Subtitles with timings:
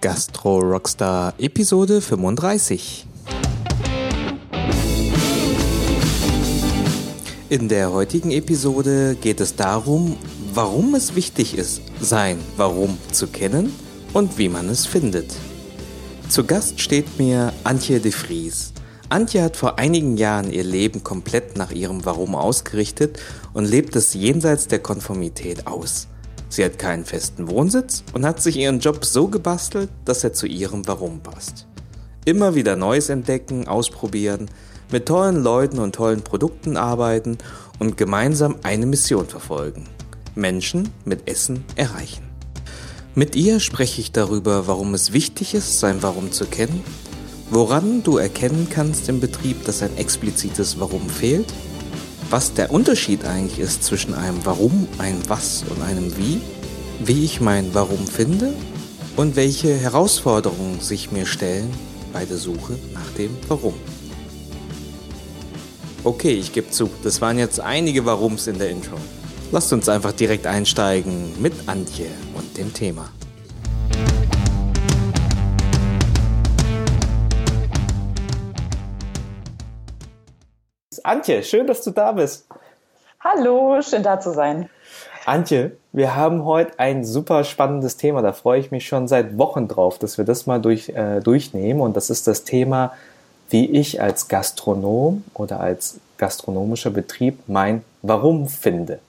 [0.00, 3.04] Gastro Rockstar Episode 35.
[7.48, 10.16] In der heutigen Episode geht es darum,
[10.54, 13.74] warum es wichtig ist, sein Warum zu kennen
[14.12, 15.34] und wie man es findet.
[16.28, 18.72] Zu Gast steht mir Antje de Vries.
[19.08, 23.18] Antje hat vor einigen Jahren ihr Leben komplett nach ihrem Warum ausgerichtet
[23.52, 26.06] und lebt es jenseits der Konformität aus.
[26.48, 30.46] Sie hat keinen festen Wohnsitz und hat sich ihren Job so gebastelt, dass er zu
[30.46, 31.66] ihrem Warum passt.
[32.24, 34.50] Immer wieder Neues entdecken, ausprobieren,
[34.90, 37.38] mit tollen Leuten und tollen Produkten arbeiten
[37.78, 39.84] und gemeinsam eine Mission verfolgen.
[40.34, 42.22] Menschen mit Essen erreichen.
[43.14, 46.82] Mit ihr spreche ich darüber, warum es wichtig ist, sein Warum zu kennen,
[47.50, 51.52] woran du erkennen kannst im Betrieb, dass ein explizites Warum fehlt
[52.30, 56.40] was der Unterschied eigentlich ist zwischen einem Warum, einem Was und einem Wie,
[57.00, 58.52] wie ich mein Warum finde
[59.16, 61.70] und welche Herausforderungen sich mir stellen
[62.12, 63.74] bei der Suche nach dem Warum.
[66.04, 68.96] Okay, ich gebe zu, das waren jetzt einige Warums in der Intro.
[69.50, 73.10] Lasst uns einfach direkt einsteigen mit Antje und dem Thema.
[81.04, 82.46] Antje, schön, dass du da bist.
[83.20, 84.68] Hallo, schön da zu sein.
[85.26, 88.22] Antje, wir haben heute ein super spannendes Thema.
[88.22, 91.80] Da freue ich mich schon seit Wochen drauf, dass wir das mal durch, äh, durchnehmen.
[91.80, 92.92] Und das ist das Thema,
[93.50, 99.00] wie ich als Gastronom oder als gastronomischer Betrieb mein Warum finde.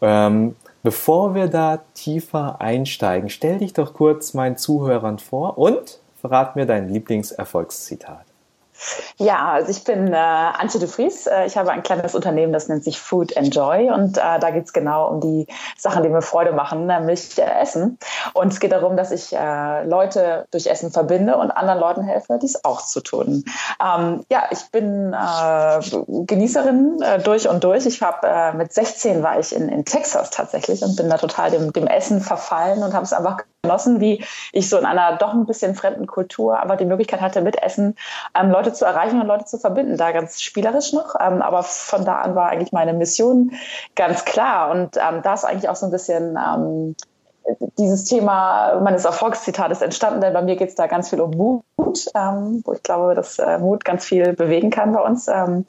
[0.00, 6.56] Ähm, bevor wir da tiefer einsteigen, stell dich doch kurz meinen Zuhörern vor und verrat
[6.56, 8.24] mir dein Lieblingserfolgszitat.
[9.16, 11.26] Ja, also ich bin äh, Antje de Vries.
[11.26, 13.90] Äh, ich habe ein kleines Unternehmen, das nennt sich Food Enjoy.
[13.90, 15.46] Und äh, da geht es genau um die
[15.78, 17.98] Sachen, die mir Freude machen, nämlich äh, Essen.
[18.32, 22.38] Und es geht darum, dass ich äh, Leute durch Essen verbinde und anderen Leuten helfe,
[22.40, 23.44] dies auch zu tun.
[23.82, 25.14] Ähm, ja, ich bin
[26.26, 27.86] Genießerin durch und durch.
[27.86, 31.72] Ich habe mit 16 war ich in, in Texas tatsächlich und bin da total dem,
[31.72, 35.46] dem Essen verfallen und habe es einfach genossen, wie ich so in einer doch ein
[35.46, 37.96] bisschen fremden Kultur aber die Möglichkeit hatte, mit Essen
[38.34, 39.96] ähm, Leute zu erreichen und Leute zu verbinden.
[39.96, 41.14] Da ganz spielerisch noch.
[41.20, 43.52] Ähm, aber von da an war eigentlich meine Mission
[43.94, 44.70] ganz klar.
[44.70, 46.94] Und ähm, da ist eigentlich auch so ein bisschen ähm,
[47.78, 52.06] dieses Thema meines Erfolgszitates entstanden, denn bei mir geht es da ganz viel um Mut,
[52.14, 55.28] ähm, wo ich glaube, dass äh, Mut ganz viel bewegen kann bei uns.
[55.28, 55.66] Ähm,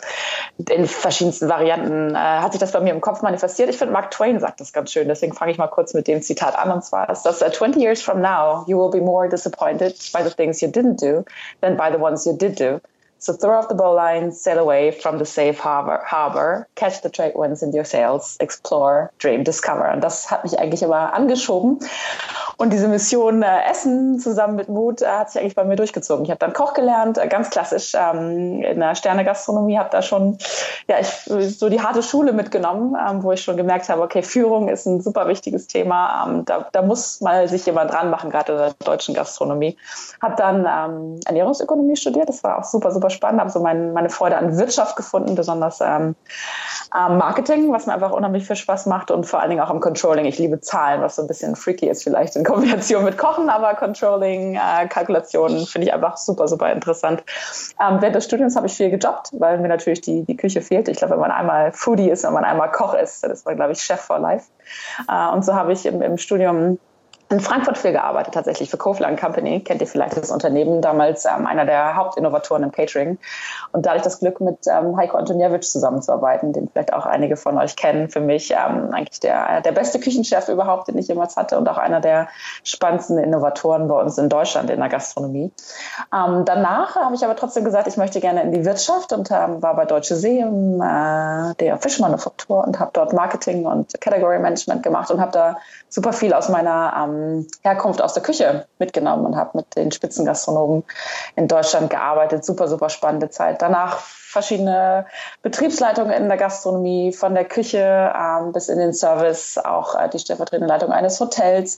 [0.70, 3.70] in verschiedensten Varianten äh, hat sich das bei mir im Kopf manifestiert.
[3.70, 6.22] Ich finde, Mark Twain sagt das ganz schön, deswegen fange ich mal kurz mit dem
[6.22, 6.72] Zitat an.
[6.72, 10.24] Und zwar ist das, uh, 20 years from now, you will be more disappointed by
[10.24, 11.26] the things you didn't do
[11.62, 12.80] than by the ones you did do.
[13.25, 17.34] So throw off the bowline, sail away from the safe harbor, harbor, catch the trade
[17.34, 19.91] winds in your sails, explore, dream, discover.
[19.91, 21.80] Und das hat mich eigentlich immer angeschoben.
[22.58, 26.24] Und diese Mission äh, Essen zusammen mit Mut äh, hat sich eigentlich bei mir durchgezogen.
[26.24, 30.38] Ich habe dann Koch gelernt, äh, ganz klassisch ähm, in der Sternegastronomie, habe da schon
[30.88, 34.70] ja, ich, so die harte Schule mitgenommen, ähm, wo ich schon gemerkt habe, okay, Führung
[34.70, 36.26] ist ein super wichtiges Thema.
[36.28, 39.78] Ähm, da, da muss mal sich jemand dran machen, gerade in der deutschen Gastronomie.
[40.22, 44.10] Habe dann ähm, Ernährungsökonomie studiert, das war auch super, super spannend, habe so mein, meine
[44.10, 46.16] Freude an Wirtschaft gefunden, besonders ähm,
[46.92, 49.82] am Marketing, was mir einfach unheimlich viel Spaß macht und vor allen Dingen auch am
[49.82, 50.26] Controlling.
[50.26, 53.73] Ich liebe Zahlen, was so ein bisschen freaky ist vielleicht in Kombination mit Kochen, aber
[53.75, 57.23] Controlling, äh, Kalkulationen finde ich einfach super, super interessant.
[57.81, 60.88] Ähm, während des Studiums habe ich viel gejobbt, weil mir natürlich die, die Küche fehlt.
[60.88, 63.56] Ich glaube, wenn man einmal Foodie ist, wenn man einmal Koch ist, dann ist man,
[63.56, 64.47] glaube ich, Chef for Life.
[65.09, 66.79] Äh, und so habe ich im, im Studium
[67.30, 69.62] in Frankfurt viel gearbeitet, tatsächlich für Kofler Company.
[69.62, 70.81] Kennt ihr vielleicht das Unternehmen?
[70.81, 73.18] Damals ähm, einer der Hauptinnovatoren im Catering.
[73.72, 77.36] Und da hatte ich das Glück, mit ähm, Heiko Antoniewicz zusammenzuarbeiten, den vielleicht auch einige
[77.36, 78.09] von euch kennen.
[78.09, 81.78] Für mich ähm, eigentlich der, der beste Küchenchef überhaupt, den ich jemals hatte und auch
[81.78, 82.28] einer der
[82.63, 85.52] spannendsten Innovatoren bei uns in Deutschland in der Gastronomie.
[86.13, 89.62] Ähm, danach habe ich aber trotzdem gesagt, ich möchte gerne in die Wirtschaft und ähm,
[89.63, 95.09] war bei Deutsche See, äh, der Fischmanufaktur und habe dort Marketing und Category Management gemacht
[95.09, 95.57] und habe da
[95.90, 100.84] super viel aus meiner ähm, Herkunft aus der Küche mitgenommen und habe mit den Spitzengastronomen
[101.36, 102.45] in Deutschland gearbeitet.
[102.45, 103.62] Super, super spannende Zeit.
[103.62, 105.06] Danach verschiedene
[105.42, 110.19] Betriebsleitungen in der Gastronomie, von der Küche ähm, bis in den Service, auch äh, die
[110.19, 111.78] stellvertretende Leitung eines Hotels.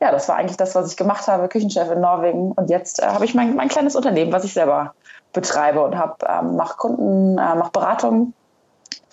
[0.00, 2.52] Ja, das war eigentlich das, was ich gemacht habe, Küchenchef in Norwegen.
[2.52, 4.94] Und jetzt äh, habe ich mein, mein kleines Unternehmen, was ich selber
[5.32, 8.32] betreibe und habe ähm, mache Kunden, äh, mache Beratung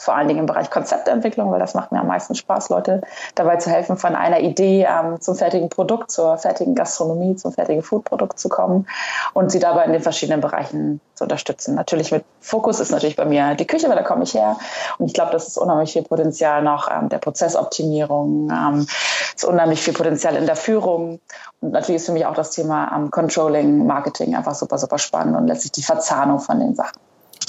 [0.04, 3.02] vor allen Dingen im Bereich Konzeptentwicklung, weil das macht mir am meisten Spaß, Leute
[3.36, 7.82] dabei zu helfen, von einer Idee ähm, zum fertigen Produkt, zur fertigen Gastronomie, zum fertigen
[7.82, 8.88] Foodprodukt zu kommen
[9.34, 11.76] und sie dabei in den verschiedenen Bereichen zu unterstützen.
[11.76, 14.58] Natürlich mit Fokus ist natürlich bei mir die Küche, weil da komme ich her.
[14.98, 18.88] Und ich glaube, das ist unheimlich viel Potenzial noch ähm, der Prozessoptimierung, ähm,
[19.36, 21.20] ist unheimlich viel Potenzial in der Führung.
[21.62, 25.38] Und natürlich ist für mich auch das Thema ähm, Controlling, Marketing einfach super, super spannend
[25.38, 27.00] und letztlich die Verzahnung von den Sachen.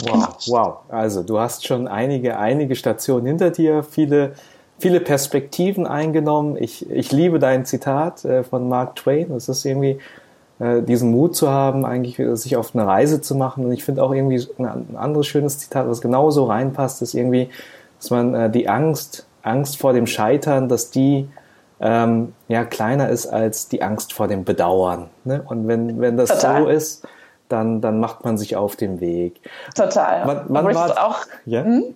[0.03, 0.29] Wow, genau.
[0.47, 0.77] wow.
[0.89, 4.33] Also du hast schon einige, einige Stationen hinter dir, viele,
[4.79, 6.57] viele Perspektiven eingenommen.
[6.59, 9.31] Ich, ich liebe dein Zitat äh, von Mark Twain.
[9.33, 9.99] Es ist irgendwie
[10.59, 13.65] äh, diesen Mut zu haben, eigentlich sich auf eine Reise zu machen.
[13.65, 17.51] Und ich finde auch irgendwie ein anderes schönes Zitat, was genauso reinpasst, ist irgendwie,
[17.99, 21.29] dass man äh, die Angst, Angst vor dem Scheitern, dass die
[21.81, 25.11] ähm, ja kleiner ist als die Angst vor dem Bedauern.
[25.25, 25.43] Ne?
[25.45, 26.63] Und wenn, wenn das Total.
[26.63, 27.07] so ist,
[27.49, 29.41] dann, dann macht man sich auf den Weg.
[29.75, 30.23] Total.
[30.27, 31.63] Wann, wann obwohl, ich das auch, ja?
[31.63, 31.95] hm?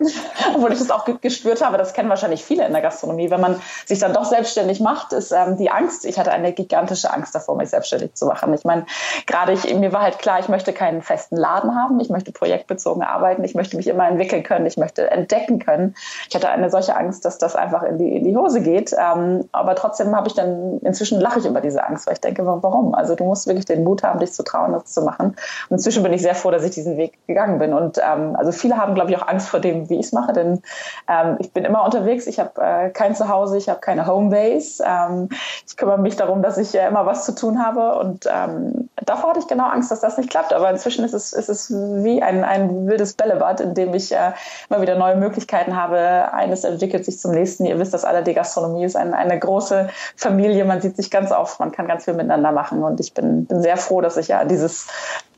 [0.55, 3.61] obwohl ich das auch gespürt habe, das kennen wahrscheinlich viele in der Gastronomie, wenn man
[3.87, 7.57] sich dann doch selbstständig macht, ist ähm, die Angst, ich hatte eine gigantische Angst davor,
[7.57, 8.53] mich selbstständig zu machen.
[8.53, 8.85] Ich meine,
[9.27, 13.03] gerade ich, mir war halt klar, ich möchte keinen festen Laden haben, ich möchte projektbezogen
[13.03, 15.95] arbeiten, ich möchte mich immer entwickeln können, ich möchte entdecken können.
[16.29, 18.93] Ich hatte eine solche Angst, dass das einfach in die, in die Hose geht.
[18.93, 22.45] Ähm, aber trotzdem habe ich dann, inzwischen lache ich über diese Angst, weil ich denke,
[22.45, 22.95] warum?
[22.95, 25.37] Also du musst wirklich den Mut haben, dich zu trauen, das zu machen.
[25.69, 27.73] Und inzwischen bin ich sehr froh, dass ich diesen Weg gegangen bin.
[27.73, 30.33] Und ähm, also viele haben, glaube ich, auch Angst vor dem, wie ich es mache,
[30.33, 30.63] denn
[31.09, 32.27] ähm, ich bin immer unterwegs.
[32.27, 34.85] Ich habe äh, kein Zuhause, ich habe keine Homebase.
[34.87, 35.29] Ähm,
[35.67, 37.99] ich kümmere mich darum, dass ich äh, immer was zu tun habe.
[37.99, 40.53] Und ähm, davor hatte ich genau Angst, dass das nicht klappt.
[40.53, 44.33] Aber inzwischen ist es, ist es wie ein, ein wildes Bällebad, in dem ich äh,
[44.69, 46.33] immer wieder neue Möglichkeiten habe.
[46.33, 47.65] Eines entwickelt sich zum nächsten.
[47.65, 50.65] Ihr wisst, dass alle die Gastronomie ist ein, eine große Familie.
[50.65, 52.83] Man sieht sich ganz oft, man kann ganz viel miteinander machen.
[52.83, 54.89] Und ich bin, bin sehr froh, dass ich ja dieses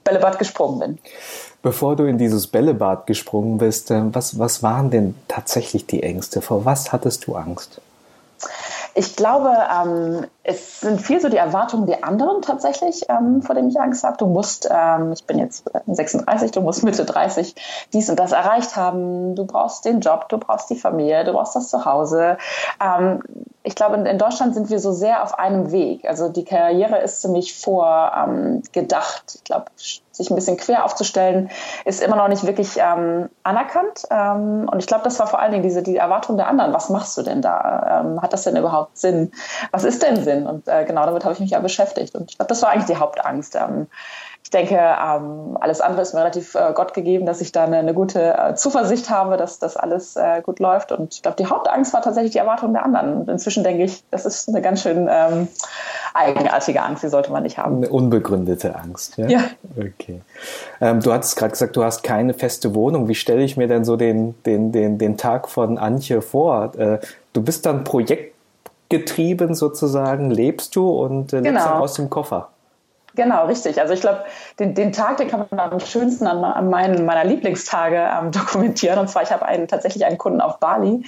[0.05, 0.99] Bällebad gesprungen bin.
[1.63, 6.41] Bevor du in dieses Bällebad gesprungen bist, ähm, was, was waren denn tatsächlich die Ängste?
[6.41, 7.81] Vor was hattest du Angst?
[8.95, 13.69] Ich glaube, ähm, es sind viel so die Erwartungen der anderen tatsächlich, ähm, vor denen
[13.69, 14.17] ich Angst habe.
[14.17, 17.55] Du musst, ähm, ich bin jetzt 36, du musst Mitte 30
[17.93, 19.35] dies und das erreicht haben.
[19.37, 22.37] Du brauchst den Job, du brauchst die Familie, du brauchst das Zuhause.
[22.81, 23.23] Ähm,
[23.63, 26.09] ich glaube, in Deutschland sind wir so sehr auf einem Weg.
[26.09, 29.25] Also die Karriere ist ziemlich vorgedacht.
[29.27, 29.67] Ähm, ich glaube,
[30.13, 31.51] sich ein bisschen quer aufzustellen,
[31.85, 34.05] ist immer noch nicht wirklich ähm, anerkannt.
[34.11, 36.73] Ähm, und ich glaube, das war vor allen Dingen diese die Erwartung der anderen.
[36.73, 38.03] Was machst du denn da?
[38.03, 39.33] Ähm, hat das denn überhaupt Sinn?
[39.71, 40.47] Was ist denn Sinn?
[40.47, 42.15] Und äh, genau damit habe ich mich ja beschäftigt.
[42.15, 43.57] Und ich glaube, das war eigentlich die Hauptangst.
[44.43, 47.77] Ich denke, ähm, alles andere ist mir relativ äh, Gott gegeben, dass ich da eine,
[47.77, 50.91] eine gute äh, Zuversicht habe, dass das alles äh, gut läuft.
[50.91, 53.19] Und ich glaube, die Hauptangst war tatsächlich die Erwartung der anderen.
[53.19, 55.47] Und inzwischen denke ich, das ist eine ganz schön ähm,
[56.15, 57.77] eigenartige Angst, die sollte man nicht haben.
[57.77, 59.29] Eine unbegründete Angst, ja?
[59.29, 59.41] Ja.
[59.77, 60.23] Okay.
[60.81, 63.07] Ähm, du hattest gerade gesagt, du hast keine feste Wohnung.
[63.09, 66.73] Wie stelle ich mir denn so den, den, den, den Tag von Antje vor?
[66.77, 66.99] Äh,
[67.35, 71.65] du bist dann projektgetrieben sozusagen, lebst du und äh, lebst genau.
[71.69, 72.49] dann aus dem Koffer.
[73.21, 73.79] Genau, richtig.
[73.79, 74.21] Also ich glaube,
[74.59, 78.99] den, den Tag, den kann man am schönsten an, an meinen, meiner Lieblingstage ähm, dokumentieren.
[78.99, 81.05] Und zwar, ich habe einen, tatsächlich einen Kunden auf Bali,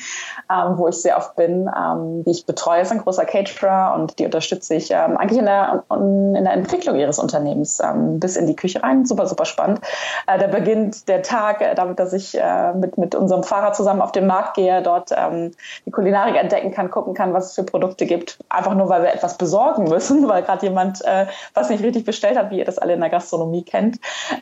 [0.51, 2.83] ähm, wo ich sehr oft bin, ähm, die ich betreue.
[2.83, 6.97] Ist ein großer Caterer und die unterstütze ich ähm, eigentlich in der, in der Entwicklung
[6.97, 9.07] ihres Unternehmens ähm, bis in die Küche rein.
[9.07, 9.81] Super, super spannend.
[10.27, 14.03] Äh, da beginnt der Tag äh, damit, dass ich äh, mit, mit unserem Fahrer zusammen
[14.03, 15.53] auf den Markt gehe, dort ähm,
[15.87, 18.37] die Kulinarik entdecken kann, gucken kann, was es für Produkte gibt.
[18.51, 21.25] Einfach nur, weil wir etwas besorgen müssen, weil gerade jemand äh,
[21.55, 23.99] was nicht richtig bestellt hat, wie ihr das alle in der Gastronomie kennt.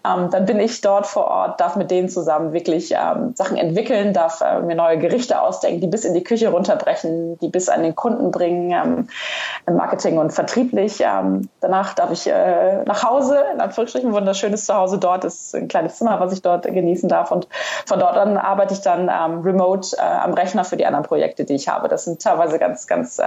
[0.06, 4.12] Ähm, dann bin ich dort vor Ort, darf mit denen zusammen wirklich ähm, Sachen entwickeln,
[4.12, 7.82] darf äh, mir neue Gerichte ausdenken, die bis in die Küche runterbrechen, die bis an
[7.82, 9.08] den Kunden bringen, ähm,
[9.66, 11.00] im Marketing und vertrieblich.
[11.00, 15.96] Ähm, danach darf ich äh, nach Hause, in Anführungsstrichen, wunderschönes Zuhause dort, ist ein kleines
[15.96, 17.30] Zimmer, was ich dort genießen darf.
[17.30, 17.48] Und
[17.86, 21.44] von dort an arbeite ich dann ähm, remote äh, am Rechner für die anderen Projekte,
[21.44, 21.88] die ich habe.
[21.88, 23.20] Das sind teilweise ganz, ganz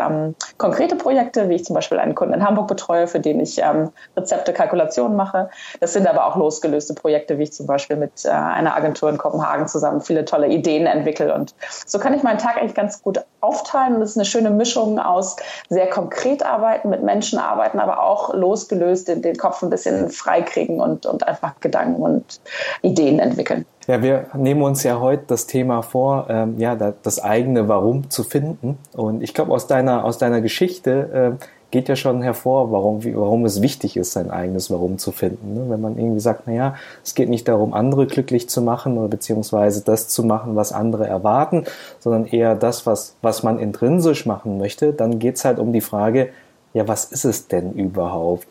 [0.58, 3.90] konkrete Projekte, wie ich zum Beispiel einen Kunden in Hamburg betreue, für den ich ähm,
[4.16, 5.50] Rezepte, Kalkulationen mache.
[5.80, 9.18] Das sind aber auch losgelöste Projekte, wie ich zum Beispiel mit äh, einer Agentur in
[9.18, 11.34] Kopenhagen zusammen viele tolle Ideen entwickle.
[11.34, 11.56] Und
[11.86, 13.96] so kann ich meinen Tag eigentlich ganz gut aufteilen.
[13.96, 15.36] Und das ist eine schöne Mischung aus
[15.70, 20.80] sehr konkret arbeiten, mit Menschen arbeiten, aber auch losgelöst den, den Kopf ein bisschen freikriegen
[20.80, 22.40] und, und einfach Gedanken und
[22.82, 23.66] Ideen entwickeln.
[23.88, 28.24] Ja, wir nehmen uns ja heute das Thema vor, ähm, ja, das eigene Warum zu
[28.24, 28.78] finden.
[28.94, 33.46] Und ich glaube, aus deiner, aus deiner Geschichte äh, geht ja schon hervor, warum, warum
[33.46, 35.56] es wichtig ist, sein eigenes Warum zu finden.
[35.56, 35.66] Ne?
[35.70, 39.84] Wenn man irgendwie sagt, naja, es geht nicht darum, andere glücklich zu machen oder beziehungsweise
[39.84, 41.66] das zu machen, was andere erwarten,
[42.00, 46.30] sondern eher das, was, was man intrinsisch machen möchte, dann geht's halt um die Frage,
[46.76, 48.46] ja, was ist es denn überhaupt?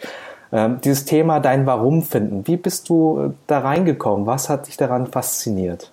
[0.52, 4.26] Ähm, dieses Thema dein Warum finden, wie bist du äh, da reingekommen?
[4.26, 5.92] Was hat dich daran fasziniert?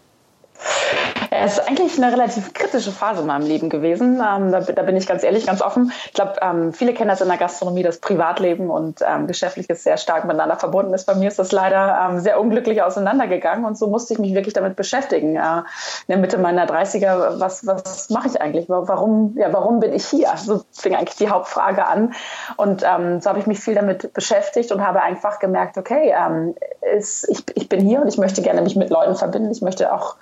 [1.42, 4.16] Es ist eigentlich eine relativ kritische Phase in meinem Leben gewesen.
[4.16, 5.92] Ähm, da, da, bin ich ganz ehrlich, ganz offen.
[6.06, 9.98] Ich glaube, ähm, viele kennen das in der Gastronomie, das Privatleben und ähm, geschäftliches sehr
[9.98, 11.06] stark miteinander verbunden ist.
[11.06, 14.54] Bei mir ist das leider ähm, sehr unglücklich auseinandergegangen und so musste ich mich wirklich
[14.54, 15.38] damit beschäftigen.
[15.38, 18.68] Äh, in der Mitte meiner 30er, was, was mache ich eigentlich?
[18.68, 20.30] Warum, ja, warum bin ich hier?
[20.36, 22.14] So fing eigentlich die Hauptfrage an.
[22.58, 26.56] Und ähm, so habe ich mich viel damit beschäftigt und habe einfach gemerkt, okay, ähm,
[26.98, 29.52] ist, ich, ich bin hier und ich möchte gerne mich mit Leuten verbinden.
[29.52, 30.16] Ich möchte auch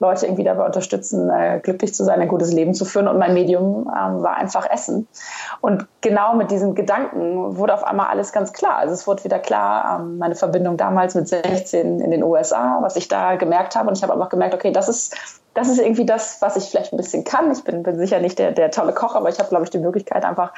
[0.00, 3.08] Leute irgendwie dabei unterstützen, äh, glücklich zu sein, ein gutes Leben zu führen.
[3.08, 5.06] Und mein Medium ähm, war einfach Essen.
[5.60, 8.76] Und genau mit diesen Gedanken wurde auf einmal alles ganz klar.
[8.76, 12.96] Also es wurde wieder klar, ähm, meine Verbindung damals mit 16 in den USA, was
[12.96, 13.88] ich da gemerkt habe.
[13.88, 15.16] Und ich habe einfach gemerkt, okay, das ist
[15.54, 17.50] das ist irgendwie das, was ich vielleicht ein bisschen kann.
[17.52, 19.78] Ich bin, bin sicher nicht der, der tolle Koch, aber ich habe, glaube ich, die
[19.78, 20.52] Möglichkeit, einfach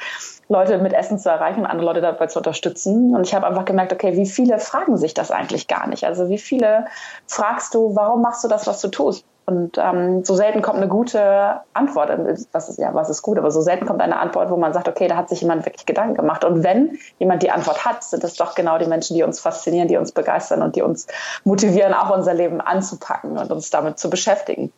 [0.49, 3.15] Leute mit Essen zu erreichen und andere Leute dabei zu unterstützen.
[3.15, 6.03] Und ich habe einfach gemerkt, okay, wie viele fragen sich das eigentlich gar nicht?
[6.03, 6.85] Also wie viele
[7.27, 9.23] fragst du, warum machst du das, was du tust?
[9.45, 12.11] Und ähm, so selten kommt eine gute Antwort.
[12.51, 13.37] Was ist, ja, was ist gut?
[13.37, 15.85] Aber so selten kommt eine Antwort, wo man sagt, okay, da hat sich jemand wirklich
[15.85, 16.43] Gedanken gemacht.
[16.43, 19.87] Und wenn jemand die Antwort hat, sind das doch genau die Menschen, die uns faszinieren,
[19.87, 21.07] die uns begeistern und die uns
[21.45, 24.73] motivieren, auch unser Leben anzupacken und uns damit zu beschäftigen.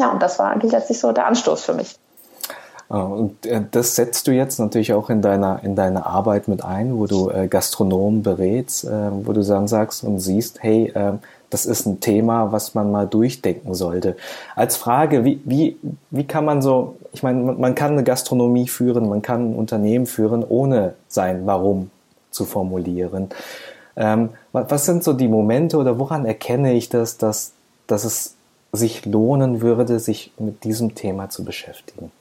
[0.00, 1.94] Ja, und das war eigentlich letztlich so der Anstoß für mich.
[2.88, 6.64] Ah, und äh, das setzt du jetzt natürlich auch in deiner, in deiner Arbeit mit
[6.64, 10.92] ein, wo du äh, Gastronomen berätst, äh, wo du dann sagst und siehst, hey,
[11.50, 14.16] das ist ein Thema, was man mal durchdenken sollte.
[14.56, 15.76] Als Frage, wie, wie,
[16.10, 20.06] wie kann man so, ich meine, man kann eine Gastronomie führen, man kann ein Unternehmen
[20.06, 21.90] führen, ohne sein Warum
[22.30, 23.28] zu formulieren.
[23.96, 27.52] Ähm, was sind so die Momente oder woran erkenne ich das, dass,
[27.86, 28.34] dass es
[28.72, 32.12] sich lohnen würde, sich mit diesem Thema zu beschäftigen?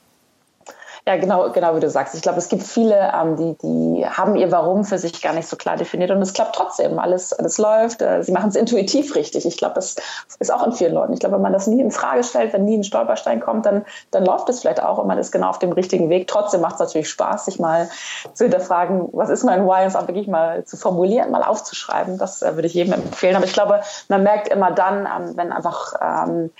[1.10, 2.14] Ja, genau, genau wie du sagst.
[2.14, 5.48] Ich glaube, es gibt viele, ähm, die, die haben ihr Warum für sich gar nicht
[5.48, 7.00] so klar definiert und es klappt trotzdem.
[7.00, 8.04] Alles, alles läuft.
[8.04, 9.48] Äh, sie machen es intuitiv richtig.
[9.48, 9.96] Ich glaube, das
[10.38, 11.14] ist auch in vielen Leuten.
[11.14, 13.86] Ich glaube, wenn man das nie in Frage stellt, wenn nie ein Stolperstein kommt, dann,
[14.12, 16.28] dann läuft es vielleicht auch und man ist genau auf dem richtigen Weg.
[16.28, 17.90] Trotzdem macht es natürlich Spaß, sich mal
[18.36, 22.20] zu hinterfragen, was ist mein Why und es auch wirklich mal zu formulieren, mal aufzuschreiben.
[22.20, 23.36] Das äh, würde ich jedem empfehlen.
[23.36, 26.52] Aber ich glaube, man merkt immer dann, ähm, wenn einfach ähm,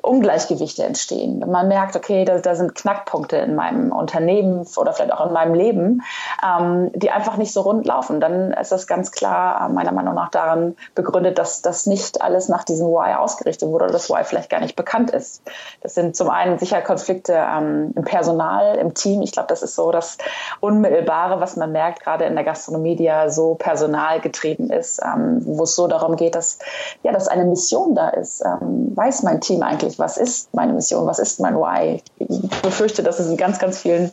[0.00, 1.44] Ungleichgewichte entstehen.
[1.46, 5.54] Man merkt, okay, da, da sind Knackpunkte in meinem Unternehmen oder vielleicht auch in meinem
[5.54, 6.02] Leben,
[6.46, 8.20] ähm, die einfach nicht so rund laufen.
[8.20, 12.48] Dann ist das ganz klar äh, meiner Meinung nach daran begründet, dass das nicht alles
[12.48, 15.42] nach diesem Why ausgerichtet wurde oder das Why vielleicht gar nicht bekannt ist.
[15.80, 19.22] Das sind zum einen sicher Konflikte ähm, im Personal, im Team.
[19.22, 20.18] Ich glaube, das ist so das
[20.60, 25.64] Unmittelbare, was man merkt, gerade in der Gastronomie, die ja so personalgetrieben ist, ähm, wo
[25.64, 26.58] es so darum geht, dass,
[27.02, 28.44] ja, dass eine Mission da ist.
[28.44, 32.02] Ähm, weiß mein Team eigentlich, was ist meine Mission, was ist mein Why?
[32.18, 34.10] Ich befürchte, dass es in ganz, ganz vielen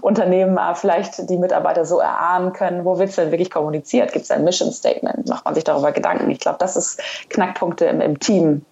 [0.00, 4.12] Unternehmen äh, vielleicht die Mitarbeiter so erahnen können, wo wird es denn wirklich kommuniziert?
[4.12, 5.28] Gibt es ein Mission Statement?
[5.28, 6.30] Macht man sich darüber Gedanken?
[6.30, 8.64] Ich glaube, das ist Knackpunkte im, im Team,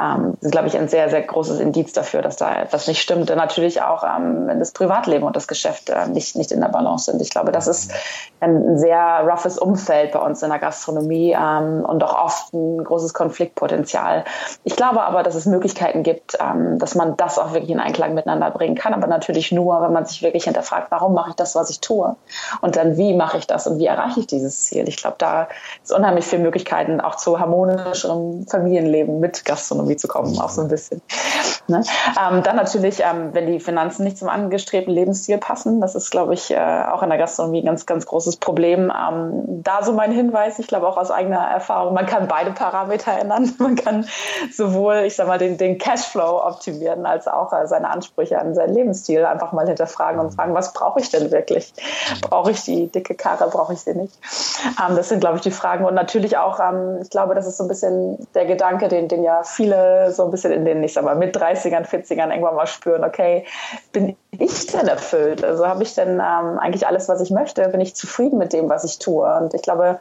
[0.00, 3.30] ähm, ist, glaube ich, ein sehr, sehr großes Indiz dafür, dass da etwas nicht stimmt.
[3.30, 6.68] Und natürlich auch, ähm, wenn das Privatleben und das Geschäft äh, nicht, nicht in der
[6.68, 7.20] Balance sind.
[7.20, 7.92] Ich glaube, das ist
[8.40, 13.12] ein sehr roughes Umfeld bei uns in der Gastronomie ähm, und auch oft ein großes
[13.12, 14.24] Konfliktpotenzial.
[14.64, 18.14] Ich glaube aber, dass es Möglichkeiten gibt, ähm, dass man das auch wirklich in Einklang
[18.14, 21.54] miteinander bringen kann, aber natürlich nur, wenn man sich wirklich hinterfragt, warum mache ich das,
[21.54, 22.16] was ich tue?
[22.60, 24.88] Und dann, wie mache ich das und wie erreiche ich dieses Ziel?
[24.88, 25.48] Ich glaube, da
[25.82, 30.62] ist unheimlich viele Möglichkeiten auch zu harmonischerem Familienleben mit Gastronomie irgendwie zu kommen, auch so
[30.62, 31.02] ein bisschen.
[31.66, 31.82] Ne?
[32.20, 36.34] Ähm, dann natürlich, ähm, wenn die Finanzen nicht zum angestrebten Lebensstil passen, das ist, glaube
[36.34, 38.90] ich, äh, auch in der Gastronomie ein ganz, ganz großes Problem.
[38.90, 43.12] Ähm, da so mein Hinweis, ich glaube auch aus eigener Erfahrung, man kann beide Parameter
[43.12, 43.54] ändern.
[43.60, 44.06] Man kann
[44.52, 48.74] sowohl, ich sag mal, den, den Cashflow optimieren, als auch äh, seine Ansprüche an seinen
[48.74, 51.72] Lebensstil einfach mal hinterfragen und fragen, was brauche ich denn wirklich?
[52.22, 54.14] Brauche ich die dicke Karre, brauche ich sie nicht?
[54.80, 55.84] Ähm, das sind, glaube ich, die Fragen.
[55.84, 59.22] Und natürlich auch, ähm, ich glaube, das ist so ein bisschen der Gedanke, den, den
[59.22, 59.79] ja viele
[60.10, 63.44] so ein bisschen in den, ich sag mal, mit 30ern, 40ern irgendwann mal spüren, okay,
[63.92, 65.44] bin ich denn erfüllt?
[65.44, 67.68] Also habe ich denn ähm, eigentlich alles, was ich möchte?
[67.68, 69.26] Bin ich zufrieden mit dem, was ich tue?
[69.36, 69.98] Und ich glaube,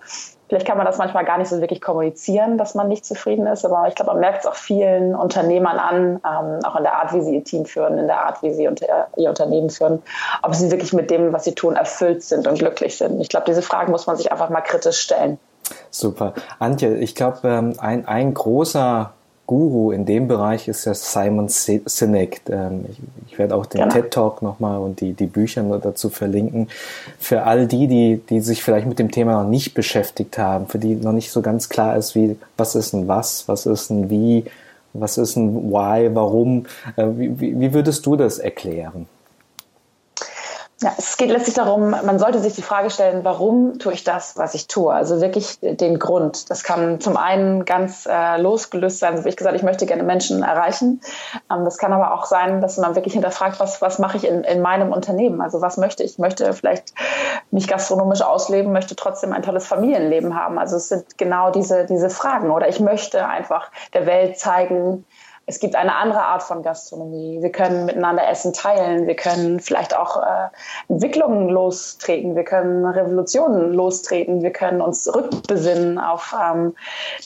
[0.50, 3.65] vielleicht kann man das manchmal gar nicht so wirklich kommunizieren, dass man nicht zufrieden ist,
[3.65, 7.13] aber ich glaube, man merkt es auch vielen Unternehmern an, ähm, auch in der Art,
[7.13, 10.01] wie sie ihr Team führen, in der Art, wie sie unter, ihr Unternehmen führen,
[10.41, 13.21] ob sie wirklich mit dem, was sie tun, erfüllt sind und glücklich sind.
[13.21, 15.39] Ich glaube, diese Fragen muss man sich einfach mal kritisch stellen.
[15.91, 16.33] Super.
[16.57, 19.13] Antje, ich glaube, ähm, ein, ein großer
[19.49, 22.41] Guru in dem Bereich ist ja Simon Sinek.
[22.51, 22.85] Ähm,
[23.27, 23.91] ich, werde auch den genau.
[23.91, 26.67] TED Talk nochmal und die, die Bücher dazu verlinken.
[27.17, 30.77] Für all die, die, die sich vielleicht mit dem Thema noch nicht beschäftigt haben, für
[30.77, 34.11] die noch nicht so ganz klar ist, wie, was ist ein was, was ist ein
[34.11, 34.45] wie,
[34.93, 39.07] was ist ein why, warum, äh, wie, wie würdest du das erklären?
[40.81, 44.38] Ja, es geht letztlich darum, man sollte sich die Frage stellen, warum tue ich das,
[44.38, 44.93] was ich tue?
[44.93, 46.50] Also wirklich den Grund.
[46.50, 50.03] Das kann zum einen ganz äh, losgelöst sein, so wie ich gesagt, ich möchte gerne
[50.03, 51.01] Menschen erreichen.
[51.51, 54.45] Ähm, das kann aber auch sein, dass man wirklich hinterfragt, was, was mache ich in,
[54.45, 55.41] in meinem Unternehmen?
[55.41, 56.13] Also was möchte ich?
[56.13, 56.93] Ich möchte vielleicht
[57.51, 60.57] mich gastronomisch ausleben, möchte trotzdem ein tolles Familienleben haben.
[60.57, 62.51] Also es sind genau diese, diese Fragen.
[62.51, 65.03] Oder ich möchte einfach der Welt zeigen,
[65.49, 67.41] es gibt eine andere Art von Gastronomie.
[67.41, 69.07] Wir können miteinander Essen teilen.
[69.07, 70.49] Wir können vielleicht auch äh,
[70.89, 72.35] Entwicklungen lostreten.
[72.35, 74.43] Wir können Revolutionen lostreten.
[74.43, 76.75] Wir können uns rückbesinnen auf ähm,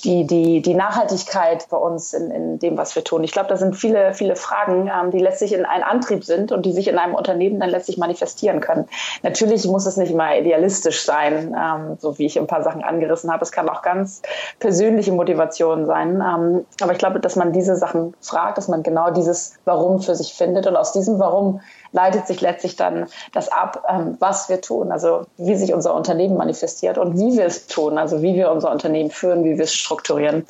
[0.05, 3.25] die, die, die Nachhaltigkeit bei uns in, in dem, was wir tun.
[3.25, 6.65] Ich glaube, da sind viele, viele Fragen, ähm, die letztlich in einem Antrieb sind und
[6.65, 8.87] die sich in einem Unternehmen dann letztlich manifestieren können.
[9.23, 13.29] Natürlich muss es nicht immer idealistisch sein, ähm, so wie ich ein paar Sachen angerissen
[13.33, 13.43] habe.
[13.43, 14.21] Es kann auch ganz
[14.59, 16.23] persönliche Motivation sein.
[16.25, 20.15] Ähm, aber ich glaube, dass man diese Sachen fragt, dass man genau dieses Warum für
[20.15, 20.67] sich findet.
[20.67, 21.61] Und aus diesem Warum
[21.93, 26.35] leitet sich letztlich dann das ab, ähm, was wir tun, also wie sich unser Unternehmen
[26.35, 29.73] manifestiert und wie wir es tun, also wie wir unser Unternehmen führen, wie wir es
[29.73, 30.45] strukturieren.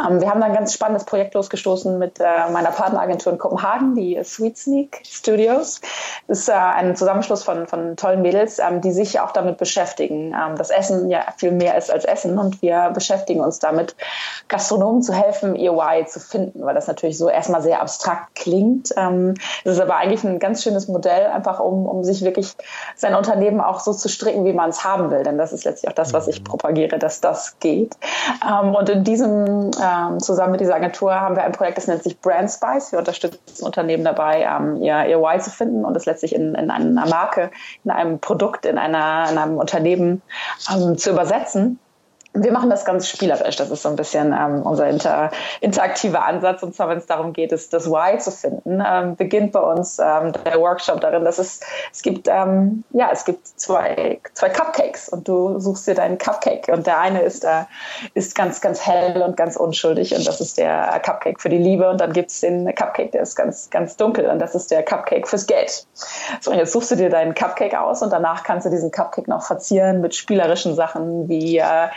[0.00, 3.94] Ähm, wir haben da ein ganz spannendes Projekt losgestoßen mit äh, meiner Partneragentur in Kopenhagen,
[3.96, 5.80] die Sweet Sneak Studios.
[6.28, 10.34] Das ist äh, ein Zusammenschluss von, von tollen Mädels, ähm, die sich auch damit beschäftigen,
[10.56, 13.96] dass Essen ja viel mehr ist als Essen und wir beschäftigen uns damit,
[14.48, 18.90] Gastronomen zu helfen, ihr Why zu finden, weil das natürlich so erstmal sehr abstrakt klingt.
[18.90, 22.54] Es ist aber eigentlich ein ganz schönes gutes Modell, einfach um, um sich wirklich
[22.96, 25.22] sein Unternehmen auch so zu stricken, wie man es haben will.
[25.22, 26.44] Denn das ist letztlich auch das, was ich mhm.
[26.44, 27.96] propagiere, dass das geht.
[28.48, 32.02] Ähm, und in diesem, ähm, zusammen mit dieser Agentur, haben wir ein Projekt, das nennt
[32.02, 32.92] sich Brand Spice.
[32.92, 36.70] Wir unterstützen Unternehmen dabei, ähm, ihr, ihr Why zu finden und es letztlich in, in
[36.70, 37.50] einer Marke,
[37.84, 40.22] in einem Produkt, in, einer, in einem Unternehmen
[40.72, 41.78] ähm, zu übersetzen.
[42.36, 43.54] Wir machen das ganz spielerisch.
[43.56, 46.64] Das ist so ein bisschen ähm, unser inter, interaktiver Ansatz.
[46.64, 50.00] Und zwar, wenn es darum geht, ist, das Why zu finden, ähm, beginnt bei uns
[50.00, 51.60] ähm, der Workshop darin, dass es,
[51.92, 56.72] es gibt, ähm, ja, es gibt zwei, zwei Cupcakes und du suchst dir deinen Cupcake.
[56.72, 57.64] Und der eine ist, äh,
[58.14, 61.88] ist ganz, ganz hell und ganz unschuldig und das ist der Cupcake für die Liebe.
[61.88, 64.82] Und dann gibt es den Cupcake, der ist ganz, ganz dunkel und das ist der
[64.82, 65.86] Cupcake fürs Geld.
[66.40, 69.28] So, und jetzt suchst du dir deinen Cupcake aus und danach kannst du diesen Cupcake
[69.28, 71.88] noch verzieren mit spielerischen Sachen wie äh,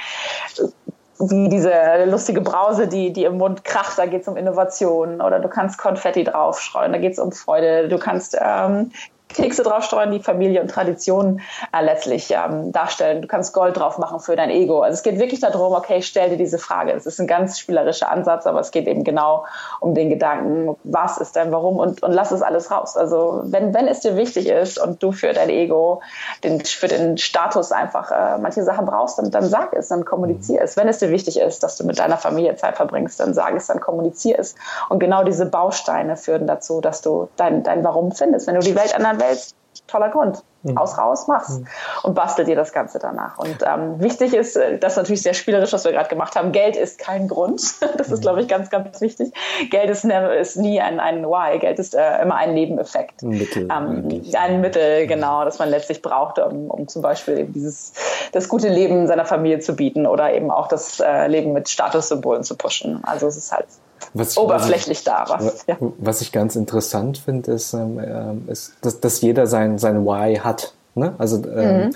[1.19, 1.72] wie diese
[2.05, 5.77] lustige Brause, die, die im Mund kracht, da geht es um Innovation oder du kannst
[5.79, 8.91] Konfetti draufstreuen, da geht es um Freude, du kannst ähm,
[9.38, 11.41] Kekse draufstreuen, die Familie und Tradition
[11.72, 13.22] äh, letztlich ähm, darstellen.
[13.22, 14.82] Du kannst Gold drauf machen für dein Ego.
[14.82, 16.91] Also es geht wirklich darum, okay, stell dir diese Frage.
[16.91, 19.46] Es ist ein ganz spielerischer Ansatz, aber es geht eben genau
[19.79, 22.98] um den Gedanken, was ist dein Warum und, und lass es alles raus.
[22.98, 26.01] Also wenn, wenn es dir wichtig ist und du für dein Ego,
[26.44, 30.62] den, für den Status einfach äh, manche Sachen brauchst, dann, dann sag es, dann kommunizier
[30.62, 30.77] es.
[30.77, 33.68] Wenn es dir wichtig ist, dass du mit deiner Familie Zeit verbringst, dann sag es,
[33.68, 34.55] dann kommunizier es.
[34.90, 38.48] Und genau diese Bausteine führen dazu, dass du dein, dein Warum findest.
[38.48, 39.55] Wenn du die Welt ändern willst,
[39.87, 40.44] toller Grund.
[40.63, 40.77] Mhm.
[40.77, 41.59] Aus raus, mach's.
[41.59, 41.68] Mhm.
[42.03, 43.37] Und bastel dir das Ganze danach.
[43.37, 46.51] Und ähm, wichtig ist, äh, das ist natürlich sehr spielerisch, was wir gerade gemacht haben.
[46.51, 47.61] Geld ist kein Grund.
[47.98, 48.22] Das ist, mhm.
[48.22, 49.33] glaube ich, ganz, ganz wichtig.
[49.72, 51.57] Geld ist, never, ist nie ein, ein Why.
[51.57, 53.24] Geld ist äh, immer ein Nebeneffekt.
[53.24, 53.68] Ein Mittel.
[53.72, 57.94] Ähm, ein Mittel, genau, das man letztlich braucht, um, um zum Beispiel eben dieses,
[58.33, 62.44] das gute Leben seiner Familie zu bieten oder eben auch das äh, Leben mit Statussymbolen
[62.44, 63.03] zu pushen.
[63.03, 63.68] Also es ist halt
[64.14, 65.25] was, oberflächlich ich, da.
[65.27, 65.77] Was, ja.
[65.79, 70.36] was ich ganz interessant finde, ist, ähm, äh, ist dass, dass jeder sein, sein Why
[70.36, 70.74] hat.
[70.96, 71.14] Ne?
[71.18, 71.90] Also ähm, mhm.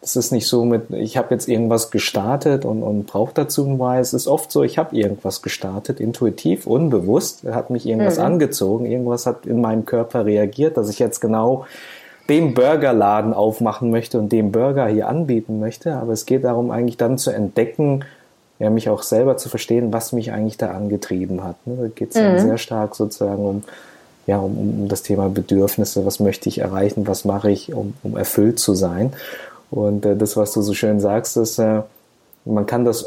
[0.00, 3.78] es ist nicht so mit, ich habe jetzt irgendwas gestartet und, und brauche dazu ein
[3.78, 3.98] Why.
[3.98, 8.24] Es ist oft so, ich habe irgendwas gestartet, intuitiv, unbewusst, hat mich irgendwas mhm.
[8.24, 11.66] angezogen, irgendwas hat in meinem Körper reagiert, dass ich jetzt genau
[12.28, 15.96] den Burgerladen aufmachen möchte und den Burger hier anbieten möchte.
[15.96, 18.04] Aber es geht darum, eigentlich dann zu entdecken,
[18.60, 21.56] ja, mich auch selber zu verstehen, was mich eigentlich da angetrieben hat.
[21.66, 21.76] Ne?
[21.80, 22.46] Da geht es mhm.
[22.46, 23.62] sehr stark sozusagen um,
[24.26, 28.18] ja, um, um das Thema Bedürfnisse, was möchte ich erreichen, was mache ich, um, um
[28.18, 29.14] erfüllt zu sein.
[29.70, 31.80] Und äh, das, was du so schön sagst, ist, äh,
[32.44, 33.06] man kann das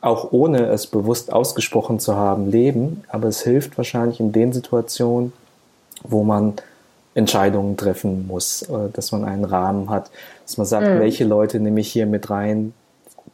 [0.00, 5.32] auch ohne es bewusst ausgesprochen zu haben, leben, aber es hilft wahrscheinlich in den Situationen,
[6.04, 6.52] wo man
[7.14, 10.10] Entscheidungen treffen muss, äh, dass man einen Rahmen hat,
[10.46, 11.00] dass man sagt, mhm.
[11.00, 12.74] welche Leute nehme ich hier mit rein,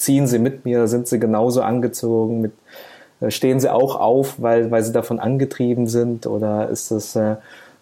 [0.00, 2.52] ziehen sie mit mir, sind sie genauso angezogen, mit,
[3.20, 7.36] äh, stehen sie auch auf, weil, weil sie davon angetrieben sind oder ist das, äh,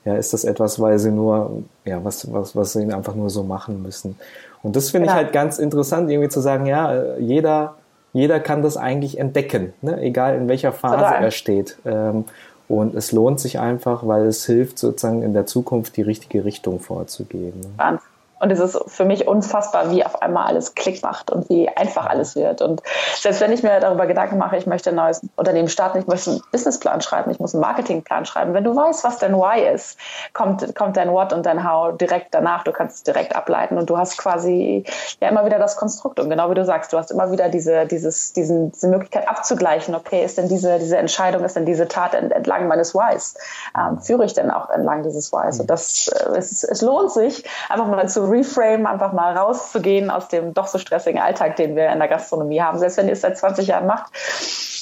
[0.04, 3.44] ja, ist das etwas, weil sie nur, ja, was, was, was sie einfach nur so
[3.44, 4.18] machen müssen.
[4.62, 5.18] Und das finde genau.
[5.18, 7.76] ich halt ganz interessant, irgendwie zu sagen, ja, jeder,
[8.12, 10.00] jeder kann das eigentlich entdecken, ne?
[10.00, 11.22] egal in welcher Phase Total.
[11.22, 11.76] er steht.
[11.84, 12.24] Ähm,
[12.68, 16.80] und es lohnt sich einfach, weil es hilft, sozusagen in der Zukunft die richtige Richtung
[16.80, 17.60] vorzugeben.
[17.76, 18.07] Wahnsinn.
[18.40, 22.06] Und es ist für mich unfassbar, wie auf einmal alles Klick macht und wie einfach
[22.06, 22.62] alles wird.
[22.62, 22.82] Und
[23.18, 26.30] selbst wenn ich mir darüber Gedanken mache, ich möchte ein neues Unternehmen starten, ich möchte
[26.30, 28.54] einen Businessplan schreiben, ich muss einen Marketingplan schreiben.
[28.54, 29.98] Wenn du weißt, was dein Why ist,
[30.32, 32.64] kommt, kommt dein What und dein How direkt danach.
[32.64, 34.84] Du kannst es direkt ableiten und du hast quasi
[35.20, 36.20] ja immer wieder das Konstrukt.
[36.20, 39.94] Und genau wie du sagst, du hast immer wieder diese, dieses, diesen, diese Möglichkeit abzugleichen.
[39.94, 43.34] Okay, ist denn diese, diese Entscheidung, ist denn diese Tat entlang meines Whys?
[43.76, 45.60] Ähm, führe ich denn auch entlang dieses Whys?
[45.60, 50.28] Und das, äh, es, es lohnt sich, einfach mal zu reframe, einfach mal rauszugehen aus
[50.28, 52.78] dem doch so stressigen Alltag, den wir in der Gastronomie haben.
[52.78, 54.12] Selbst wenn ihr es seit 20 Jahren macht,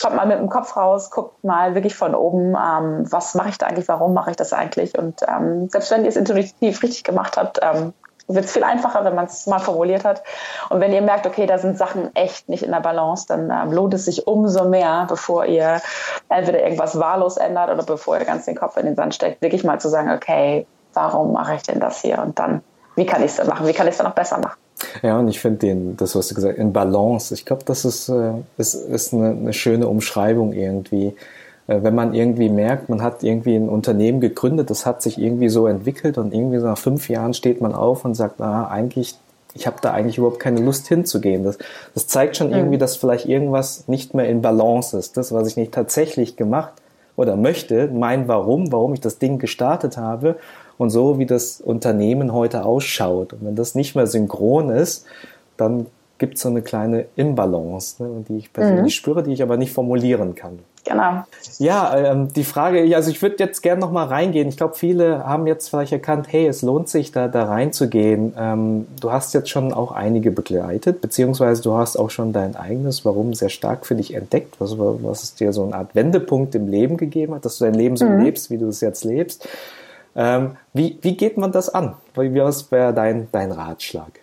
[0.01, 3.59] kommt mal mit dem Kopf raus, guckt mal wirklich von oben, ähm, was mache ich
[3.59, 4.99] da eigentlich, warum mache ich das eigentlich?
[4.99, 7.93] Und ähm, selbst wenn ihr es intuitiv richtig gemacht habt, ähm,
[8.29, 10.23] wird es viel einfacher, wenn man es mal formuliert hat.
[10.69, 13.73] Und wenn ihr merkt, okay, da sind Sachen echt nicht in der Balance, dann ähm,
[13.73, 15.81] lohnt es sich umso mehr, bevor ihr
[16.29, 19.65] entweder irgendwas wahllos ändert oder bevor ihr ganz den Kopf in den Sand steckt, wirklich
[19.65, 22.19] mal zu sagen, okay, warum mache ich denn das hier?
[22.21, 22.63] Und dann
[22.97, 23.67] wie kann ich es machen?
[23.67, 24.59] Wie kann ich es dann noch besser machen?
[25.03, 27.85] Ja, und ich finde den, das, was du gesagt hast, in Balance, ich glaube, das
[27.85, 31.15] ist, äh, ist, ist eine, eine schöne Umschreibung irgendwie.
[31.67, 35.49] Äh, wenn man irgendwie merkt, man hat irgendwie ein Unternehmen gegründet, das hat sich irgendwie
[35.49, 39.17] so entwickelt und irgendwie so nach fünf Jahren steht man auf und sagt, ah, eigentlich,
[39.55, 41.45] ich habe da eigentlich überhaupt keine Lust hinzugehen.
[41.45, 41.59] Das,
[41.95, 42.55] das zeigt schon mhm.
[42.55, 45.17] irgendwie, dass vielleicht irgendwas nicht mehr in Balance ist.
[45.17, 46.73] Das, was ich nicht tatsächlich gemacht
[47.17, 50.37] oder möchte, mein Warum, warum ich das Ding gestartet habe
[50.79, 53.33] und so, wie das Unternehmen heute ausschaut.
[53.33, 55.07] Und wenn das nicht mehr synchron ist,
[55.57, 55.87] dann
[56.19, 58.99] gibt es so eine kleine Imbalance, ne, die ich persönlich mhm.
[58.99, 60.59] spüre, die ich aber nicht formulieren kann.
[60.87, 61.25] Genau.
[61.59, 64.49] Ja, ähm, die Frage, also ich würde jetzt gerne noch mal reingehen.
[64.49, 68.35] Ich glaube, viele haben jetzt vielleicht erkannt, hey, es lohnt sich, da, da reinzugehen.
[68.39, 73.05] Ähm, du hast jetzt schon auch einige begleitet, beziehungsweise du hast auch schon dein eigenes
[73.05, 76.69] Warum sehr stark für dich entdeckt, was, was es dir so eine Art Wendepunkt im
[76.69, 78.21] Leben gegeben hat, dass du dein Leben so mhm.
[78.21, 79.49] lebst, wie du es jetzt lebst.
[80.16, 81.96] Ähm, wie, wie geht man das an?
[82.14, 84.20] Wie wäre dein, dein Ratschlag?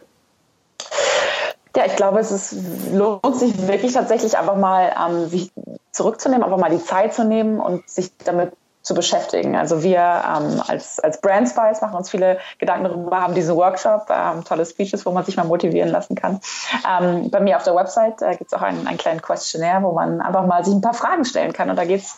[1.76, 2.56] Ja, ich glaube, es ist,
[2.92, 5.52] lohnt sich wirklich tatsächlich einfach mal, ähm, sich
[5.92, 8.54] zurückzunehmen, einfach mal die Zeit zu nehmen und sich damit
[8.84, 9.56] zu beschäftigen.
[9.56, 14.08] Also wir ähm, als, als Brand Spice machen uns viele Gedanken darüber, haben diesen Workshop,
[14.10, 16.42] ähm, tolle Speeches, wo man sich mal motivieren lassen kann.
[16.88, 19.94] Ähm, bei mir auf der Website äh, gibt es auch einen, einen kleinen Questionnaire, wo
[19.94, 21.70] man einfach mal sich ein paar Fragen stellen kann.
[21.70, 22.18] Und da geht es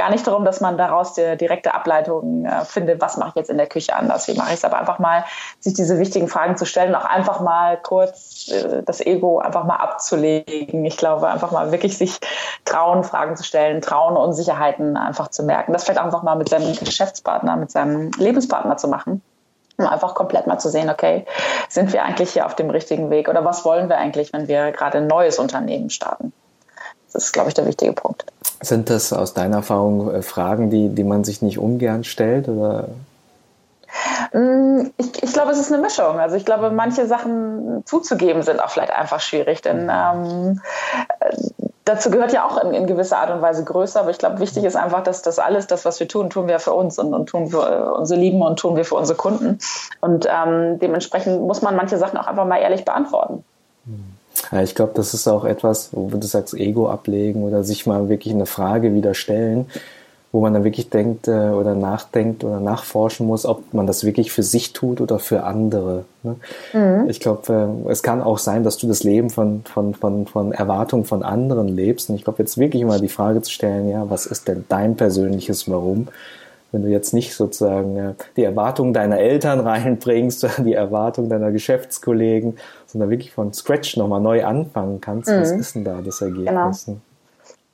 [0.00, 3.58] gar nicht darum, dass man daraus direkte Ableitung äh, findet, was mache ich jetzt in
[3.58, 5.26] der Küche anders, wie mache ich es, aber einfach mal
[5.58, 9.76] sich diese wichtigen Fragen zu stellen, auch einfach mal kurz äh, das Ego einfach mal
[9.76, 10.86] abzulegen.
[10.86, 12.18] Ich glaube, einfach mal wirklich sich
[12.64, 15.74] trauen, Fragen zu stellen, trauen, Unsicherheiten einfach zu merken.
[15.74, 19.20] Das vielleicht einfach mal mit seinem Geschäftspartner, mit seinem Lebenspartner zu machen
[19.76, 21.24] um einfach komplett mal zu sehen, okay,
[21.70, 24.72] sind wir eigentlich hier auf dem richtigen Weg oder was wollen wir eigentlich, wenn wir
[24.72, 26.34] gerade ein neues Unternehmen starten?
[27.12, 28.24] Das ist, glaube ich, der wichtige Punkt.
[28.60, 32.88] Sind das aus deiner Erfahrung äh, Fragen, die, die man sich nicht ungern stellt oder
[34.32, 36.20] mm, ich, ich, glaube, es ist eine Mischung.
[36.20, 40.60] Also ich glaube, manche Sachen zuzugeben sind auch vielleicht einfach schwierig, denn ähm,
[41.84, 44.64] dazu gehört ja auch in, in, gewisser Art und Weise Größe, aber ich glaube, wichtig
[44.64, 47.28] ist einfach, dass das alles, das, was wir tun, tun wir für uns und, und
[47.28, 49.58] tun für äh, unsere Lieben und tun wir für unsere Kunden.
[50.00, 53.44] Und ähm, dementsprechend muss man manche Sachen auch einfach mal ehrlich beantworten.
[54.50, 58.08] Ja, ich glaube, das ist auch etwas, wo du sagst, Ego ablegen oder sich mal
[58.08, 59.66] wirklich eine Frage wieder stellen
[60.32, 64.30] wo man dann wirklich denkt äh, oder nachdenkt oder nachforschen muss, ob man das wirklich
[64.30, 66.04] für sich tut oder für andere.
[66.22, 66.36] Ne?
[66.72, 67.08] Mhm.
[67.08, 67.52] Ich glaube,
[67.86, 71.24] äh, es kann auch sein, dass du das Leben von, von, von, von Erwartungen von
[71.24, 72.10] anderen lebst.
[72.10, 74.96] Und ich glaube, jetzt wirklich mal die Frage zu stellen, ja, was ist denn dein
[74.96, 76.08] persönliches Warum?
[76.72, 82.58] Wenn du jetzt nicht sozusagen äh, die Erwartungen deiner Eltern reinbringst die Erwartungen deiner Geschäftskollegen,
[82.86, 85.40] sondern wirklich von Scratch nochmal neu anfangen kannst, mhm.
[85.40, 86.86] was ist denn da das Ergebnis?
[86.86, 87.00] Genau.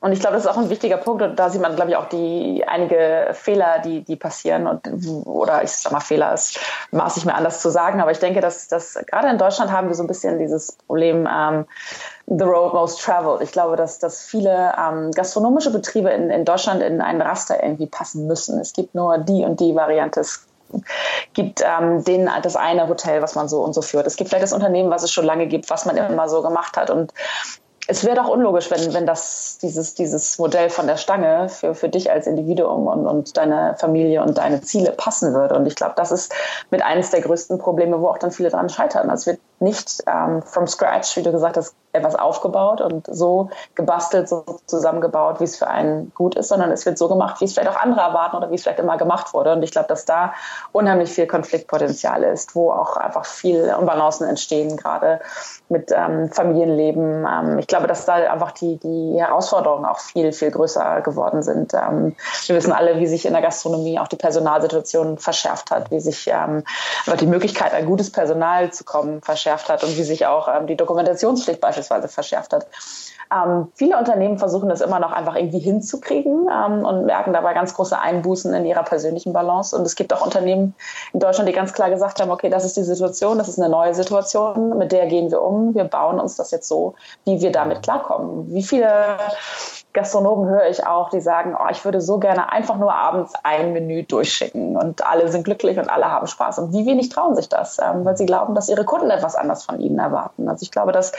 [0.07, 1.23] Und ich glaube, das ist auch ein wichtiger Punkt.
[1.23, 4.67] Und da sieht man, glaube ich, auch die einige Fehler, die, die passieren.
[4.67, 4.87] Und,
[5.27, 6.61] oder ich sag mal, Fehler ist
[6.93, 8.01] maß ich mir anders zu sagen.
[8.01, 11.27] Aber ich denke, dass, dass gerade in Deutschland haben wir so ein bisschen dieses Problem,
[11.29, 11.65] ähm,
[12.27, 13.41] the road most traveled.
[13.41, 17.87] Ich glaube, dass, dass viele ähm, gastronomische Betriebe in, in Deutschland in ein Raster irgendwie
[17.87, 18.59] passen müssen.
[18.61, 20.21] Es gibt nur die und die Variante.
[20.21, 20.45] Es
[21.35, 24.07] gibt ähm, den, das eine Hotel, was man so und so führt.
[24.07, 26.77] Es gibt vielleicht das Unternehmen, was es schon lange gibt, was man immer so gemacht
[26.77, 26.91] hat.
[26.91, 27.12] Und
[27.89, 31.89] es wäre doch unlogisch, wenn, wenn das, dieses, dieses Modell von der Stange für, für
[31.89, 35.55] dich als Individuum und, und deine Familie und deine Ziele passen würde.
[35.55, 36.35] Und ich glaube, das ist
[36.71, 39.09] mit eines der größten Probleme, wo auch dann viele dran scheitern.
[39.09, 43.51] Also es wird nicht ähm, from scratch, wie du gesagt hast, etwas aufgebaut und so
[43.75, 47.47] gebastelt, so zusammengebaut, wie es für einen gut ist, sondern es wird so gemacht, wie
[47.47, 49.53] es vielleicht auch andere erwarten oder wie es vielleicht immer gemacht wurde.
[49.53, 50.35] Und ich glaube, dass da
[50.73, 55.21] unheimlich viel Konfliktpotenzial ist, wo auch einfach viel Unbalancen entstehen, gerade
[55.69, 57.27] mit ähm, Familienleben.
[57.27, 61.73] Ähm, ich glaube, dass da einfach die, die Herausforderungen auch viel, viel größer geworden sind.
[61.75, 62.14] Ähm,
[62.47, 66.29] wir wissen alle, wie sich in der Gastronomie auch die Personalsituation verschärft hat, wie sich
[66.29, 66.62] ähm,
[67.07, 70.67] einfach die Möglichkeit, an gutes Personal zu kommen, verschärft hat und wie sich auch ähm,
[70.67, 72.67] die Dokumentationspflicht beispielsweise verschärft hat.
[73.35, 77.75] Ähm, viele Unternehmen versuchen das immer noch einfach irgendwie hinzukriegen ähm, und merken dabei ganz
[77.75, 79.77] große Einbußen in ihrer persönlichen Balance.
[79.77, 80.75] Und es gibt auch Unternehmen
[81.13, 83.69] in Deutschland, die ganz klar gesagt haben, okay, das ist die Situation, das ist eine
[83.69, 87.51] neue Situation, mit der gehen wir um, wir bauen uns das jetzt so, wie wir
[87.51, 88.53] damit klarkommen.
[88.53, 88.89] Wie viele
[89.97, 93.73] Gastronomen höre ich auch, die sagen, oh, ich würde so gerne einfach nur abends ein
[93.73, 96.59] Menü durchschicken und alle sind glücklich und alle haben Spaß.
[96.61, 99.65] Und wie wenig trauen sich das, ähm, weil sie glauben, dass ihre Kunden etwas anderes
[99.65, 100.49] von ihnen erwarten.
[100.49, 101.13] Also ich glaube, dass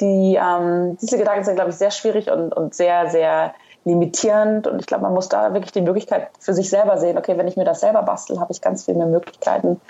[0.00, 3.52] die, ähm, diese Gedanken sind, glaube ich, sehr schwierig und, und sehr, sehr
[3.84, 4.66] limitierend.
[4.66, 7.48] Und ich glaube, man muss da wirklich die Möglichkeit für sich selber sehen, okay, wenn
[7.48, 9.80] ich mir das selber bastel, habe ich ganz viel mehr Möglichkeiten,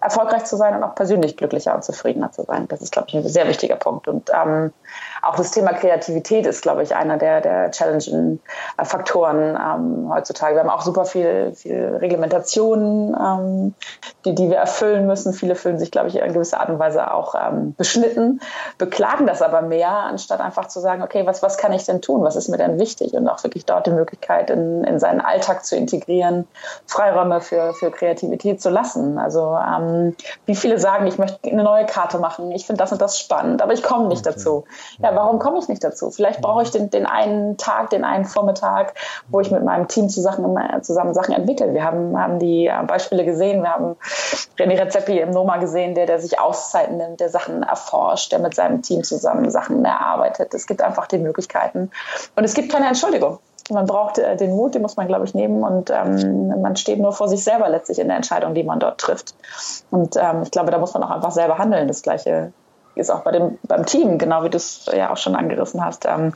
[0.00, 2.68] erfolgreich zu sein und auch persönlich glücklicher und zufriedener zu sein.
[2.68, 4.06] Das ist, glaube ich, ein sehr wichtiger Punkt.
[4.06, 4.72] Und ähm,
[5.22, 8.38] auch das Thema Kreativität ist, glaube ich, einer der, der challenging
[8.76, 10.54] äh, Faktoren ähm, heutzutage.
[10.54, 13.74] Wir haben auch super viel, viel Reglementationen, ähm,
[14.24, 15.32] die, die wir erfüllen müssen.
[15.32, 18.40] Viele fühlen sich, glaube ich, in gewisser Art und Weise auch ähm, beschnitten,
[18.78, 22.22] beklagen das aber mehr, anstatt einfach zu sagen, okay, was, was kann ich denn tun?
[22.22, 23.14] Was ist mir denn wichtig?
[23.14, 26.46] Und auch wirklich dort die Möglichkeit in, in seinen Alltag zu integrieren,
[26.86, 29.18] Freiräume für, für Kreativität zu lassen.
[29.18, 29.87] Also ähm,
[30.46, 33.62] wie viele sagen, ich möchte eine neue Karte machen, ich finde das und das spannend,
[33.62, 34.64] aber ich komme nicht dazu.
[34.98, 36.10] Ja, warum komme ich nicht dazu?
[36.10, 38.94] Vielleicht brauche ich den, den einen Tag, den einen Vormittag,
[39.28, 41.74] wo ich mit meinem Team zusammen, zusammen Sachen entwickle.
[41.74, 43.96] Wir haben, haben die äh, Beispiele gesehen, wir haben
[44.58, 48.54] René Rezepi im Noma gesehen, der, der sich Auszeiten nimmt, der Sachen erforscht, der mit
[48.54, 50.54] seinem Team zusammen Sachen erarbeitet.
[50.54, 51.90] Es gibt einfach die Möglichkeiten.
[52.36, 53.38] Und es gibt keine Entschuldigung.
[53.70, 56.98] Man braucht äh, den Mut, den muss man, glaube ich, nehmen und ähm, man steht
[56.98, 59.34] nur vor sich selber letztlich in der Entscheidung, die man dort trifft.
[59.90, 61.88] Und ähm, ich glaube, da muss man auch einfach selber handeln.
[61.88, 62.52] Das Gleiche
[62.94, 66.06] ist auch bei dem, beim Team, genau wie du es ja auch schon angerissen hast.
[66.06, 66.34] Ähm,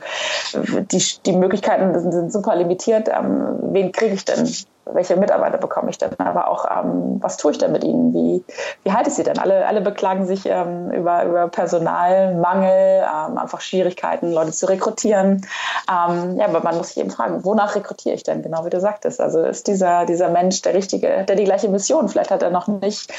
[0.91, 3.09] die, die Möglichkeiten sind, sind super limitiert.
[3.09, 4.47] Ähm, wen kriege ich denn?
[4.85, 6.11] Welche Mitarbeiter bekomme ich denn?
[6.19, 8.13] Aber auch, ähm, was tue ich denn mit ihnen?
[8.13, 8.43] Wie,
[8.83, 9.39] wie halte ich sie denn?
[9.39, 15.45] Alle, alle beklagen sich ähm, über, über Personalmangel, ähm, einfach Schwierigkeiten, Leute zu rekrutieren.
[15.89, 18.41] Ähm, ja, aber man muss sich eben fragen, wonach rekrutiere ich denn?
[18.41, 19.21] Genau wie du sagtest.
[19.21, 22.67] Also ist dieser, dieser Mensch der Richtige, der die gleiche Mission vielleicht hat er noch
[22.67, 23.11] nicht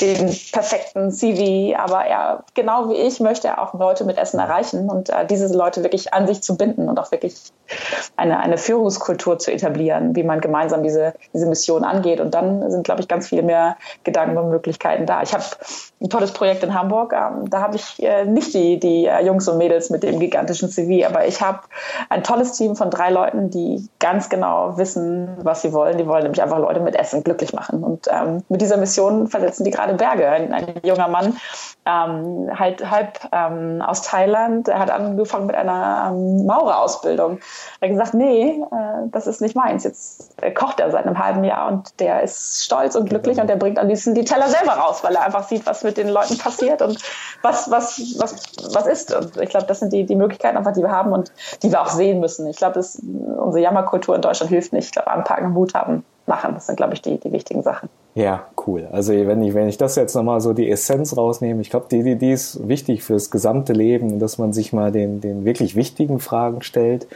[0.00, 4.90] den perfekten CV, aber er, genau wie ich, möchte er auch Leute mit Essen erreichen
[4.90, 7.34] und äh, diese Leute wirklich an sich zu binden und auch wirklich
[8.16, 12.20] eine, eine Führungskultur zu etablieren, wie man gemeinsam diese, diese Mission angeht.
[12.20, 15.22] Und dann sind, glaube ich, ganz viel mehr Gedanken und Möglichkeiten da.
[15.22, 15.44] Ich habe
[16.00, 17.12] ein tolles Projekt in Hamburg.
[17.12, 20.68] Ähm, da habe ich äh, nicht die, die äh, Jungs und Mädels mit dem gigantischen
[20.68, 21.60] CV, aber ich habe
[22.08, 25.98] ein tolles Team von drei Leuten, die ganz genau wissen, was sie wollen.
[25.98, 27.82] Die wollen nämlich einfach Leute mit Essen glücklich machen.
[27.82, 30.28] Und ähm, mit dieser Mission versetzen die gerade Berge.
[30.28, 31.36] Ein, ein junger Mann,
[31.86, 37.38] ähm, halt halb ähm, aus Thailand, er hat angefangen mit einer ähm, Maurerausbildung.
[37.80, 39.84] Er hat gesagt, nee, äh, das ist nicht meins.
[39.84, 43.48] Jetzt äh, kocht er seit einem halben Jahr und der ist stolz und glücklich und
[43.48, 46.08] der bringt am liebsten die Teller selber raus, weil er einfach sieht, was mit den
[46.08, 47.00] Leuten passiert und
[47.42, 48.42] was, was, was,
[48.74, 49.14] was ist.
[49.14, 51.30] Und ich glaube, das sind die, die Möglichkeiten einfach, die wir haben und
[51.62, 52.48] die wir auch sehen müssen.
[52.48, 54.86] Ich glaube, unsere Jammerkultur in Deutschland hilft nicht.
[54.86, 56.54] Ich glaube, anpacken, Mut haben, machen.
[56.54, 57.88] Das sind, glaube ich, die, die wichtigen Sachen.
[58.16, 58.88] Ja, cool.
[58.90, 62.02] Also wenn ich, wenn ich das jetzt nochmal so die Essenz rausnehme, ich glaube, die,
[62.02, 66.18] die, die ist wichtig fürs gesamte Leben, dass man sich mal den, den wirklich wichtigen
[66.18, 67.06] Fragen stellt,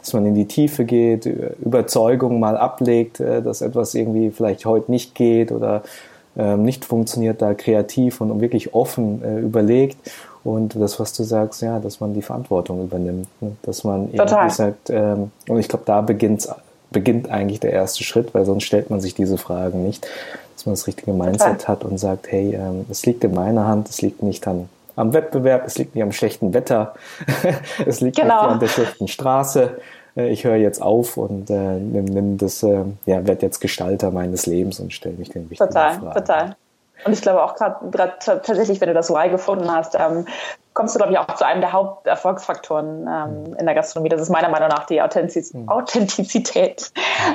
[0.00, 4.90] dass man in die Tiefe geht, Überzeugung mal ablegt, äh, dass etwas irgendwie vielleicht heute
[4.90, 5.84] nicht geht oder
[6.36, 9.96] ähm, nicht funktioniert, da kreativ und wirklich offen äh, überlegt.
[10.42, 13.28] Und das, was du sagst, ja, dass man die Verantwortung übernimmt.
[13.40, 13.52] Ne?
[13.62, 14.26] Dass man Total.
[14.26, 16.48] irgendwie sagt, ähm, und ich glaube, da beginnt,
[16.90, 20.04] beginnt eigentlich der erste Schritt, weil sonst stellt man sich diese Fragen nicht.
[20.58, 21.68] Dass man das richtige Mindset Total.
[21.68, 25.12] hat und sagt, hey, ähm, es liegt in meiner Hand, es liegt nicht an, am
[25.12, 26.94] Wettbewerb, es liegt nicht am schlechten Wetter,
[27.86, 28.42] es liegt genau.
[28.42, 29.78] nicht an der schlechten Straße,
[30.16, 34.10] äh, ich höre jetzt auf und äh, nimm, nimm das, äh, ja, werde jetzt Gestalter
[34.10, 36.06] meines Lebens und stelle mich den wichtigen total, Fragen.
[36.06, 36.56] Total, total.
[37.04, 40.26] Und ich glaube auch gerade tatsächlich, wenn du das Why gefunden hast, ähm,
[40.78, 44.10] kommst du, glaube ich, auch zu einem der Haupterfolgsfaktoren ähm, in der Gastronomie.
[44.10, 45.68] Das ist meiner Meinung nach die Authentiz mhm.
[45.68, 46.92] Authentizität.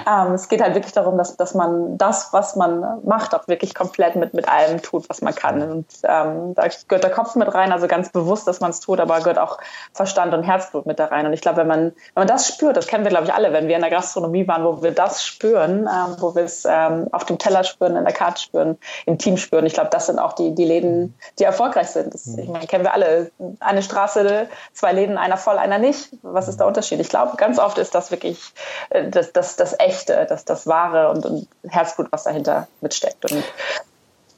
[0.09, 3.75] Ähm, es geht halt wirklich darum, dass, dass man das, was man macht, auch wirklich
[3.75, 5.61] komplett mit, mit allem tut, was man kann.
[5.61, 9.01] Und ähm, da gehört der Kopf mit rein, also ganz bewusst, dass man es tut,
[9.01, 9.57] aber gehört auch
[9.91, 11.25] Verstand und Herzblut mit da rein.
[11.25, 13.51] Und ich glaube, wenn man, wenn man das spürt, das kennen wir, glaube ich, alle,
[13.51, 17.09] wenn wir in der Gastronomie waren, wo wir das spüren, ähm, wo wir es ähm,
[17.11, 19.65] auf dem Teller spüren, in der Karte spüren, im Team spüren.
[19.65, 22.13] Ich glaube, das sind auch die, die Läden, die erfolgreich sind.
[22.13, 23.32] Das, ich meine, kennen wir alle.
[23.59, 26.09] Eine Straße, zwei Läden, einer voll, einer nicht.
[26.21, 26.99] Was ist der Unterschied?
[26.99, 28.53] Ich glaube, ganz oft ist das wirklich
[28.89, 33.31] äh, das, das, das Echte, das, das Wahre und, und Herzblut, was dahinter mitsteckt.
[33.31, 33.43] Und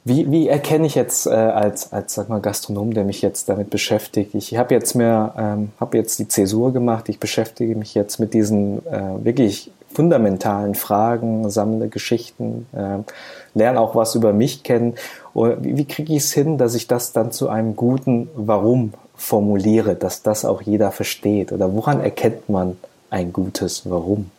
[0.06, 3.70] wie, wie erkenne ich jetzt äh, als, als sag mal, Gastronom, der mich jetzt damit
[3.70, 4.36] beschäftigt?
[4.36, 7.08] Ich habe jetzt mehr, ähm, habe jetzt die Zäsur gemacht.
[7.08, 12.98] Ich beschäftige mich jetzt mit diesen äh, wirklich fundamentalen Fragen, sammle Geschichten, äh,
[13.58, 14.94] lerne auch was über mich kennen.
[15.34, 18.92] Und wie, wie kriege ich es hin, dass ich das dann zu einem guten Warum
[19.16, 21.50] formuliere, dass das auch jeder versteht?
[21.50, 22.76] Oder woran erkennt man
[23.10, 24.30] ein gutes Warum?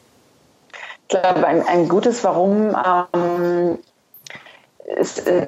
[1.09, 2.73] Ich glaube, ein, ein gutes Warum
[3.13, 3.79] ähm,
[4.87, 5.47] ist äh,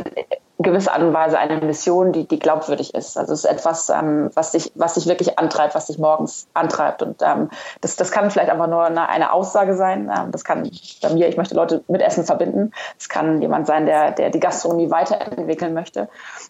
[0.62, 3.18] gewisse Art und Weise eine Mission, die, die glaubwürdig ist.
[3.18, 7.02] Also es ist etwas, ähm, was dich, was dich wirklich antreibt, was dich morgens antreibt.
[7.02, 7.50] Und ähm,
[7.80, 10.12] das, das kann vielleicht einfach nur eine, eine Aussage sein.
[10.14, 10.70] Ähm, das kann
[11.02, 12.74] bei mir, ich möchte Leute mit Essen verbinden.
[12.98, 16.10] Es kann jemand sein, der, der die Gastronomie weiterentwickeln möchte.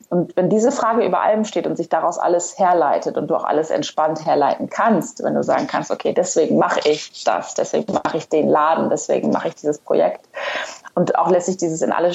[0.10, 3.44] Und wenn diese Frage über allem steht und sich daraus alles herleitet und du auch
[3.44, 8.18] alles entspannt herleiten kannst, wenn du sagen kannst, okay, deswegen mache ich das, deswegen mache
[8.18, 10.28] ich den Laden, deswegen mache ich dieses Projekt.
[10.96, 12.12] Und auch lässt sich dieses in alle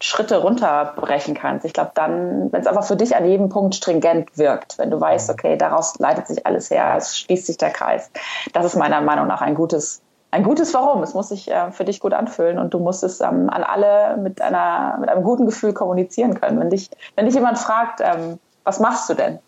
[0.00, 1.64] Schritte runterbrechen kannst.
[1.64, 5.00] Ich glaube, dann, wenn es einfach für dich an jedem Punkt stringent wirkt, wenn du
[5.00, 8.10] weißt, okay, daraus leitet sich alles her, es schließt sich der Kreis.
[8.52, 11.02] Das ist meiner Meinung nach ein gutes, ein gutes Warum.
[11.02, 14.16] Es muss sich äh, für dich gut anfühlen und du musst es ähm, an alle
[14.18, 16.60] mit einer, mit einem guten Gefühl kommunizieren können.
[16.60, 19.40] Wenn dich, wenn dich jemand fragt, ähm, was machst du denn?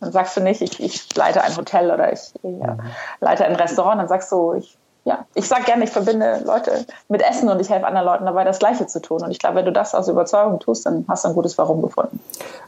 [0.00, 2.76] Dann sagst du nicht, ich, ich leite ein Hotel oder ich, ich äh,
[3.20, 7.22] leite ein Restaurant, dann sagst du, ich ja, ich sage gerne, ich verbinde Leute mit
[7.22, 9.20] Essen und ich helfe anderen Leuten dabei, das Gleiche zu tun.
[9.22, 11.82] Und ich glaube, wenn du das aus Überzeugung tust, dann hast du ein gutes Warum
[11.82, 12.20] gefunden.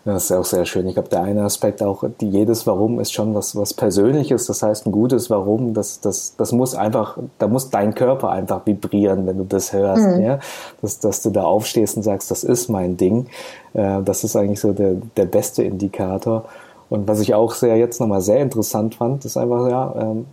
[0.04, 0.88] Das ist auch sehr schön.
[0.88, 4.46] Ich glaube, der eine Aspekt auch, die, jedes Warum ist schon was, was Persönliches.
[4.46, 8.66] Das heißt, ein gutes Warum, das, das, das muss einfach, da muss dein Körper einfach
[8.66, 10.02] vibrieren, wenn du das hörst.
[10.02, 10.20] Mhm.
[10.20, 10.38] Ja?
[10.82, 13.28] Dass, dass du da aufstehst und sagst, das ist mein Ding.
[13.74, 16.46] Äh, das ist eigentlich so der, der beste Indikator.
[16.90, 20.26] Und was ich auch sehr jetzt nochmal sehr interessant fand, ist einfach, ja, ähm,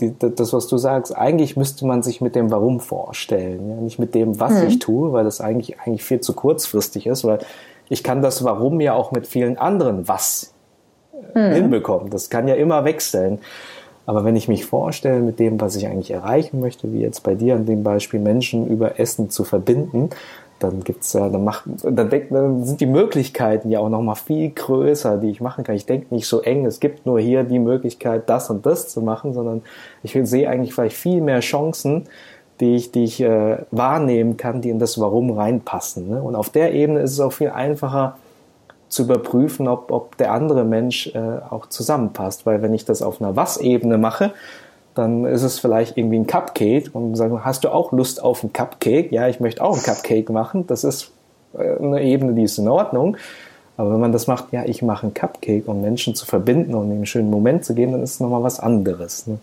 [0.00, 3.76] die, das, was du sagst, eigentlich müsste man sich mit dem Warum vorstellen, ja?
[3.76, 4.68] nicht mit dem, was mhm.
[4.68, 7.40] ich tue, weil das eigentlich, eigentlich viel zu kurzfristig ist, weil
[7.88, 10.52] ich kann das Warum ja auch mit vielen anderen Was
[11.34, 11.52] mhm.
[11.52, 12.10] hinbekommen.
[12.10, 13.40] Das kann ja immer wechseln.
[14.06, 17.34] Aber wenn ich mich vorstelle, mit dem, was ich eigentlich erreichen möchte, wie jetzt bei
[17.34, 20.10] dir an dem Beispiel, Menschen über Essen zu verbinden,
[20.58, 24.14] dann gibt's ja, dann macht, dann, denk, dann sind die Möglichkeiten ja auch noch mal
[24.14, 25.76] viel größer, die ich machen kann.
[25.76, 29.00] Ich denke nicht so eng, es gibt nur hier die Möglichkeit, das und das zu
[29.00, 29.62] machen, sondern
[30.02, 32.04] ich sehe eigentlich vielleicht viel mehr Chancen,
[32.60, 36.08] die ich, die ich äh, wahrnehmen kann, die in das Warum reinpassen.
[36.08, 36.22] Ne?
[36.22, 38.16] Und auf der Ebene ist es auch viel einfacher
[38.88, 41.18] zu überprüfen, ob, ob der andere Mensch äh,
[41.50, 42.46] auch zusammenpasst.
[42.46, 44.32] Weil wenn ich das auf einer Was-Ebene mache,
[44.98, 48.52] dann ist es vielleicht irgendwie ein Cupcake und sagen, hast du auch Lust auf ein
[48.52, 49.12] Cupcake?
[49.12, 50.66] Ja, ich möchte auch ein Cupcake machen.
[50.66, 51.12] Das ist
[51.56, 53.16] äh, eine Ebene, die ist in Ordnung.
[53.76, 56.90] Aber wenn man das macht, ja, ich mache ein Cupcake, um Menschen zu verbinden und
[56.90, 59.28] einen schönen Moment zu geben, dann ist es nochmal was anderes.
[59.28, 59.38] Ne?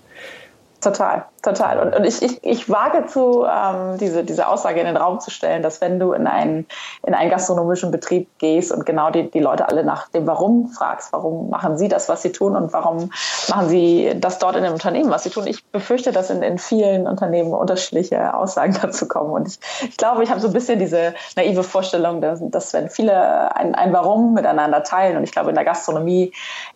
[0.85, 1.79] Total, total.
[1.79, 5.31] Und, und ich, ich, ich wage zu, ähm, diese, diese Aussage in den Raum zu
[5.31, 6.67] stellen, dass wenn du in einen,
[7.01, 11.11] in einen gastronomischen Betrieb gehst und genau die, die Leute alle nach dem Warum fragst,
[11.11, 13.09] warum machen sie das, was sie tun und warum
[13.49, 15.47] machen sie das dort in dem Unternehmen, was sie tun.
[15.47, 19.31] Ich befürchte, dass in, in vielen Unternehmen unterschiedliche Aussagen dazu kommen.
[19.31, 22.91] Und ich, ich glaube, ich habe so ein bisschen diese naive Vorstellung, dass, dass wenn
[22.91, 26.31] viele ein, ein Warum miteinander teilen, und ich glaube, in der Gastronomie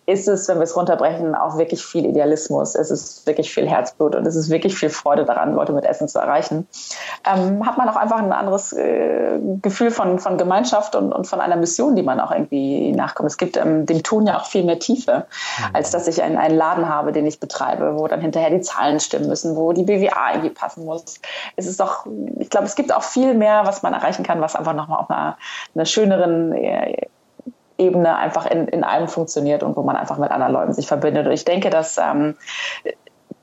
[0.09, 2.73] ist es, wenn wir es runterbrechen, auch wirklich viel Idealismus.
[2.73, 6.07] Es ist wirklich viel Herzblut und es ist wirklich viel Freude daran, Leute mit Essen
[6.07, 6.67] zu erreichen.
[7.25, 11.39] Ähm, hat man auch einfach ein anderes äh, Gefühl von, von Gemeinschaft und, und von
[11.39, 13.29] einer Mission, die man auch irgendwie nachkommt.
[13.29, 15.25] Es gibt ähm, dem Tun ja auch viel mehr Tiefe,
[15.59, 15.75] mhm.
[15.75, 18.99] als dass ich einen, einen Laden habe, den ich betreibe, wo dann hinterher die Zahlen
[18.99, 21.15] stimmen müssen, wo die BWA irgendwie passen muss.
[21.55, 22.07] Es ist doch,
[22.39, 25.09] ich glaube, es gibt auch viel mehr, was man erreichen kann, was einfach nochmal auf
[25.09, 25.37] einer,
[25.75, 27.07] einer schöneren äh,
[27.79, 31.25] Ebene einfach in, in allem funktioniert und wo man einfach mit anderen Leuten sich verbindet.
[31.25, 32.35] Und ich denke, dass ähm,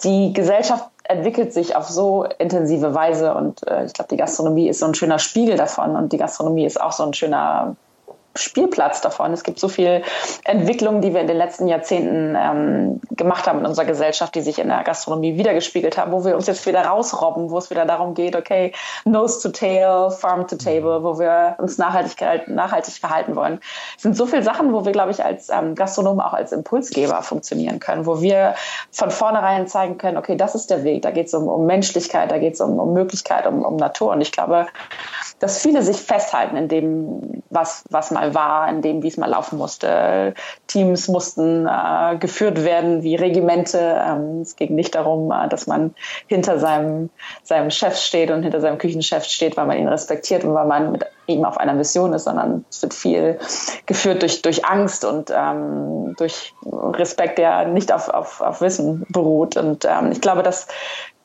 [0.04, 4.80] die Gesellschaft entwickelt sich auf so intensive Weise und äh, ich glaube, die Gastronomie ist
[4.80, 7.76] so ein schöner Spiegel davon und die Gastronomie ist auch so ein schöner
[8.36, 9.32] Spielplatz davon.
[9.32, 10.02] Es gibt so viel
[10.44, 14.58] Entwicklung, die wir in den letzten Jahrzehnten ähm, gemacht haben in unserer Gesellschaft, die sich
[14.58, 18.14] in der Gastronomie wiedergespiegelt haben, wo wir uns jetzt wieder rausrobben, wo es wieder darum
[18.14, 18.72] geht, okay,
[19.04, 23.60] Nose to Tail, Farm to Table, wo wir uns nachhaltig, nachhaltig verhalten wollen.
[23.96, 27.22] Es sind so viele Sachen, wo wir, glaube ich, als ähm, Gastronomen auch als Impulsgeber
[27.22, 28.54] funktionieren können, wo wir
[28.90, 32.30] von vornherein zeigen können, okay, das ist der Weg, da geht es um, um Menschlichkeit,
[32.30, 34.12] da geht es um, um Möglichkeit, um, um Natur.
[34.12, 34.66] Und ich glaube,
[35.38, 39.28] dass viele sich festhalten in dem, was, was mal war, in dem, wie es mal
[39.28, 40.34] laufen musste.
[40.66, 43.78] Teams mussten äh, geführt werden wie Regimente.
[43.78, 45.94] Ähm, es ging nicht darum, äh, dass man
[46.26, 47.10] hinter seinem,
[47.42, 50.92] seinem Chef steht und hinter seinem Küchenchef steht, weil man ihn respektiert und weil man
[50.92, 53.38] mit ihm auf einer Mission ist, sondern es wird viel
[53.86, 59.56] geführt durch, durch Angst und ähm, durch Respekt, der nicht auf, auf, auf Wissen beruht.
[59.56, 60.68] Und ähm, ich glaube, dass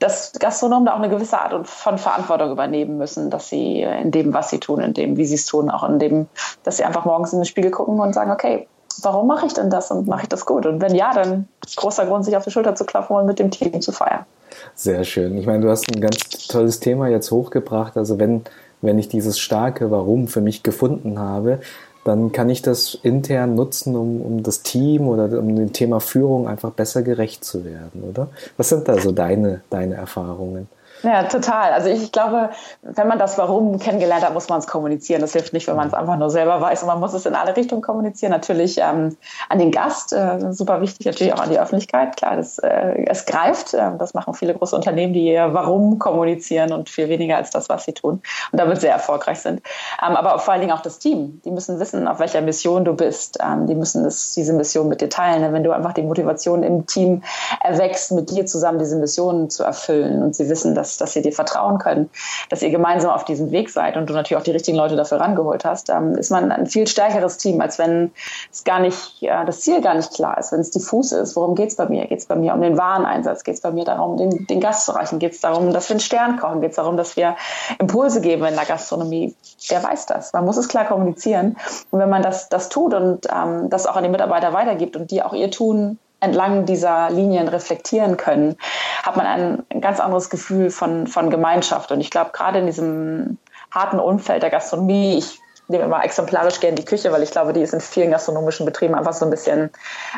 [0.02, 4.34] dass Gastronomen da auch eine gewisse Art von Verantwortung übernehmen müssen, dass sie in dem,
[4.34, 6.28] was sie tun, in dem, wie sie es tun, auch in dem,
[6.64, 8.68] dass sie einfach morgens in den Spiegel gucken und sagen, okay,
[9.04, 10.66] warum mache ich denn das und mache ich das gut?
[10.66, 13.52] Und wenn ja, dann großer Grund, sich auf die Schulter zu klopfen und mit dem
[13.52, 14.26] Team zu feiern.
[14.74, 15.38] Sehr schön.
[15.38, 17.96] Ich meine, du hast ein ganz tolles Thema jetzt hochgebracht.
[17.96, 18.44] Also wenn,
[18.82, 21.60] wenn ich dieses starke Warum für mich gefunden habe,
[22.04, 26.48] dann kann ich das intern nutzen, um, um das Team oder um dem Thema Führung
[26.48, 28.30] einfach besser gerecht zu werden, oder?
[28.58, 30.68] Was sind da so deine, deine Erfahrungen?
[31.04, 31.74] Ja, total.
[31.74, 32.52] Also ich, glaube,
[32.84, 35.22] wenn man das Warum kennengelernt hat, muss man es kommunizieren.
[35.22, 36.84] Das hilft nicht, wenn man es einfach nur selber weiß.
[36.84, 38.32] Und man muss es in alle Richtungen kommunizieren.
[38.32, 39.18] Natürlich ähm,
[39.50, 42.18] an den Gast, äh, super wichtig, natürlich auch an die Öffentlichkeit.
[42.18, 43.74] Klar, das, äh, es greift.
[43.74, 47.68] Äh, das machen viele große Unternehmen, die ihr Warum kommunizieren und viel weniger als das,
[47.68, 48.22] was sie tun.
[48.52, 49.62] Und damit sehr erfolgreich sind.
[50.06, 51.42] Ähm, aber vor allen Dingen auch das Team.
[51.46, 53.40] Die müssen wissen, auf welcher Mission du bist.
[53.44, 55.52] Ähm, die müssen das, diese Mission mit dir teilen.
[55.52, 57.24] Wenn du einfach die Motivation im Team
[57.64, 61.22] erwächst, mit dir zusammen diese Mission zu erfüllen und sie wissen, dass dass, dass sie
[61.22, 62.10] dir vertrauen können,
[62.50, 65.20] dass ihr gemeinsam auf diesem Weg seid und du natürlich auch die richtigen Leute dafür
[65.20, 68.12] rangeholt hast, ähm, ist man ein viel stärkeres Team, als wenn
[68.52, 71.36] es gar nicht, ja, das Ziel gar nicht klar ist, wenn es diffus ist.
[71.36, 72.08] Worum geht es bei mir?
[72.08, 73.44] Geht es bei mir um den Wareneinsatz?
[73.44, 75.20] Geht es bei mir darum, den, den Gast zu erreichen?
[75.20, 76.62] Geht es darum, dass wir einen Stern kochen?
[76.62, 77.36] Geht es darum, dass wir
[77.80, 79.36] Impulse geben in der Gastronomie?
[79.70, 80.34] Wer weiß das?
[80.34, 81.58] Man muss es klar kommunizieren.
[81.90, 85.12] Und wenn man das, das tut und ähm, das auch an die Mitarbeiter weitergibt und
[85.12, 88.56] die auch ihr Tun entlang dieser Linien reflektieren können,
[89.04, 91.92] hat man ein ganz anderes Gefühl von, von Gemeinschaft.
[91.92, 93.38] Und ich glaube, gerade in diesem
[93.72, 97.62] harten Umfeld der Gastronomie, ich nehme immer exemplarisch gerne die Küche, weil ich glaube, die
[97.62, 99.72] ist in vielen gastronomischen Betrieben einfach so ein bisschen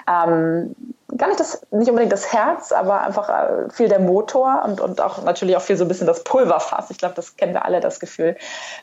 [0.07, 0.75] ähm,
[1.17, 5.01] gar nicht das, nicht unbedingt das Herz, aber einfach äh, viel der Motor und, und
[5.01, 6.89] auch natürlich auch viel so ein bisschen das Pulverfass.
[6.89, 8.35] Ich glaube, das kennen wir alle, das Gefühl.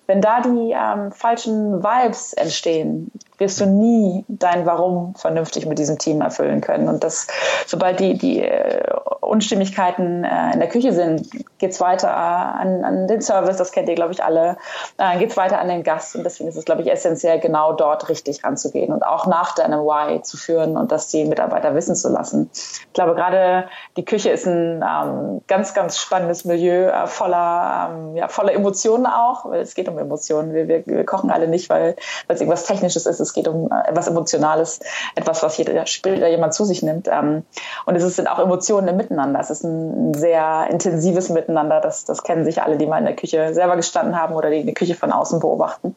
[0.07, 5.99] Wenn da die ähm, falschen Vibes entstehen, wirst du nie dein Warum vernünftig mit diesem
[5.99, 6.89] Team erfüllen können.
[6.89, 7.27] Und das,
[7.67, 8.83] sobald die, die äh,
[9.21, 11.29] Unstimmigkeiten äh, in der Küche sind,
[11.59, 14.57] geht's weiter an, an den Service, das kennt ihr, glaube ich, alle,
[14.99, 16.17] äh, geht's weiter an den Gast.
[16.17, 19.81] Und deswegen ist es, glaube ich, essentiell, genau dort richtig ranzugehen und auch nach deinem
[19.81, 22.20] Why zu führen und das die Mitarbeiter wissen zu lassen.
[22.23, 28.17] Ich glaube, gerade die Küche ist ein ähm, ganz, ganz spannendes Milieu, äh, voller, ähm,
[28.17, 30.53] ja, voller Emotionen auch, weil es geht um Emotionen.
[30.55, 31.97] Wir, wir, wir kochen alle nicht, weil
[32.29, 34.81] es irgendwas Technisches ist es geht um äh, etwas Emotionales,
[35.15, 37.09] etwas, was jeder später jemand zu sich nimmt.
[37.09, 37.45] Ähm,
[37.87, 39.41] und es sind auch Emotionen im Miteinander.
[39.41, 41.81] Es ist ein sehr intensives Miteinander.
[41.81, 44.65] Das, das kennen sich alle, die mal in der Küche selber gestanden haben oder die
[44.65, 45.97] die Küche von außen beobachten.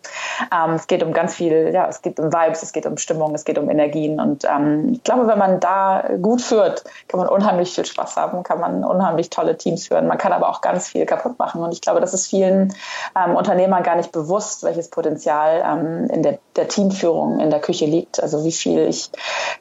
[0.51, 3.33] Ähm, es geht um ganz viel, ja, es geht um Vibes, es geht um Stimmung,
[3.35, 4.19] es geht um Energien.
[4.19, 8.43] Und ähm, ich glaube, wenn man da gut führt, kann man unheimlich viel Spaß haben,
[8.43, 10.07] kann man unheimlich tolle Teams führen.
[10.07, 11.61] Man kann aber auch ganz viel kaputt machen.
[11.61, 12.73] Und ich glaube, das ist vielen
[13.15, 17.85] ähm, Unternehmern gar nicht bewusst, welches Potenzial ähm, in der, der Teamführung in der Küche
[17.85, 18.21] liegt.
[18.21, 19.11] Also wie viel ich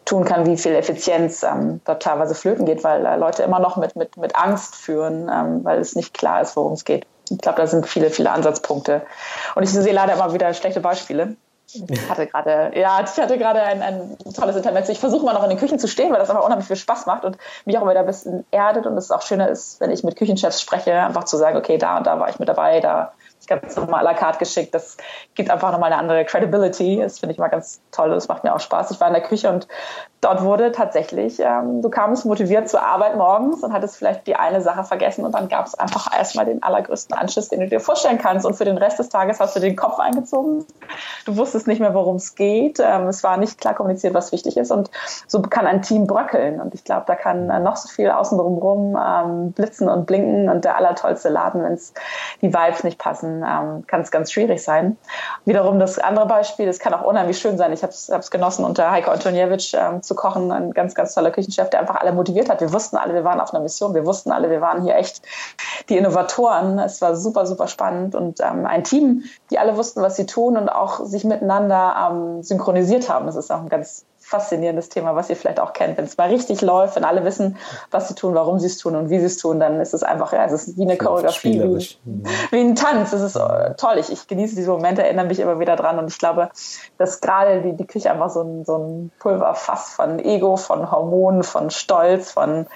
[0.05, 3.77] tun kann, wie viel Effizienz ähm, dort teilweise flöten geht, weil äh, Leute immer noch
[3.77, 7.07] mit, mit, mit Angst führen, ähm, weil es nicht klar ist, worum es geht.
[7.31, 9.03] Ich glaube, da sind viele, viele Ansatzpunkte.
[9.55, 11.37] Und ich sehe leider immer wieder schlechte Beispiele.
[11.75, 14.89] Ich hatte gerade, ja, ich hatte gerade ein, ein tolles Internet.
[14.89, 17.07] Ich versuche mal noch in den Küchen zu stehen, weil das einfach unheimlich viel Spaß
[17.07, 20.05] macht und mich auch wieder ein bisschen erdet und es auch schöner ist, wenn ich
[20.05, 23.12] mit Küchenchefs spreche, einfach zu sagen, okay, da und da war ich mit dabei, da
[23.41, 24.75] ich ganz normal à la carte geschickt.
[24.75, 24.97] Das
[25.35, 27.01] gibt einfach nochmal eine andere Credibility.
[27.03, 28.11] Das finde ich mal ganz toll.
[28.11, 28.91] Das macht mir auch Spaß.
[28.91, 29.66] Ich war in der Küche und
[30.23, 34.62] dort wurde tatsächlich, ähm, du kamst motiviert zur Arbeit morgens und hattest vielleicht die eine
[34.62, 38.18] Sache vergessen und dann gab es einfach erstmal den allergrößten Anschiss, den du dir vorstellen
[38.18, 38.47] kannst.
[38.47, 40.64] Und für den Rest des Tages hast du den Kopf eingezogen.
[41.27, 42.79] Du wusstest nicht mehr, worum es geht.
[42.81, 44.70] Ähm, es war nicht klar kommuniziert, was wichtig ist.
[44.70, 44.91] Und
[45.27, 46.61] so kann ein Team bröckeln.
[46.61, 50.49] Und ich glaube, da kann äh, noch so viel außen drumherum ähm, blitzen und blinken
[50.49, 51.93] und der allertollste Laden, wenn es
[52.41, 54.97] die Vibes nicht passen ähm, kann es ganz schwierig sein.
[55.45, 57.73] Wiederum das andere Beispiel, es kann auch unheimlich schön sein.
[57.73, 61.71] Ich habe es genossen, unter Heiko Antoniewicz ähm, zu kochen, ein ganz, ganz toller Küchenchef,
[61.71, 62.61] der einfach alle motiviert hat.
[62.61, 65.23] Wir wussten alle, wir waren auf einer Mission, wir wussten alle, wir waren hier echt
[65.89, 66.79] die Innovatoren.
[66.79, 70.57] Es war super, super spannend und ähm, ein Team, die alle wussten, was sie tun
[70.57, 73.27] und auch sich miteinander ähm, synchronisiert haben.
[73.27, 75.99] Das ist auch ein ganz faszinierendes Thema, was ihr vielleicht auch kennt.
[75.99, 77.59] Wenn es mal richtig läuft, wenn alle wissen,
[77.91, 80.03] was sie tun, warum sie es tun und wie sie es tun, dann ist es
[80.03, 81.97] einfach, ja, es ist wie eine Choreografie, wie,
[82.51, 83.12] wie, ein Tanz.
[83.12, 83.99] Es ist toll.
[83.99, 86.49] Ich, ich, genieße diese Momente, erinnere mich immer wieder dran und ich glaube,
[86.97, 91.43] dass gerade die, die Küche einfach so ein, so ein Pulverfass von Ego, von Hormonen,
[91.43, 92.66] von Stolz, von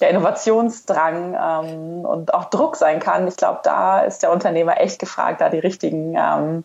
[0.00, 3.26] der Innovationsdrang ähm, und auch Druck sein kann.
[3.26, 6.64] Ich glaube, da ist der Unternehmer echt gefragt, da die richtigen, ähm,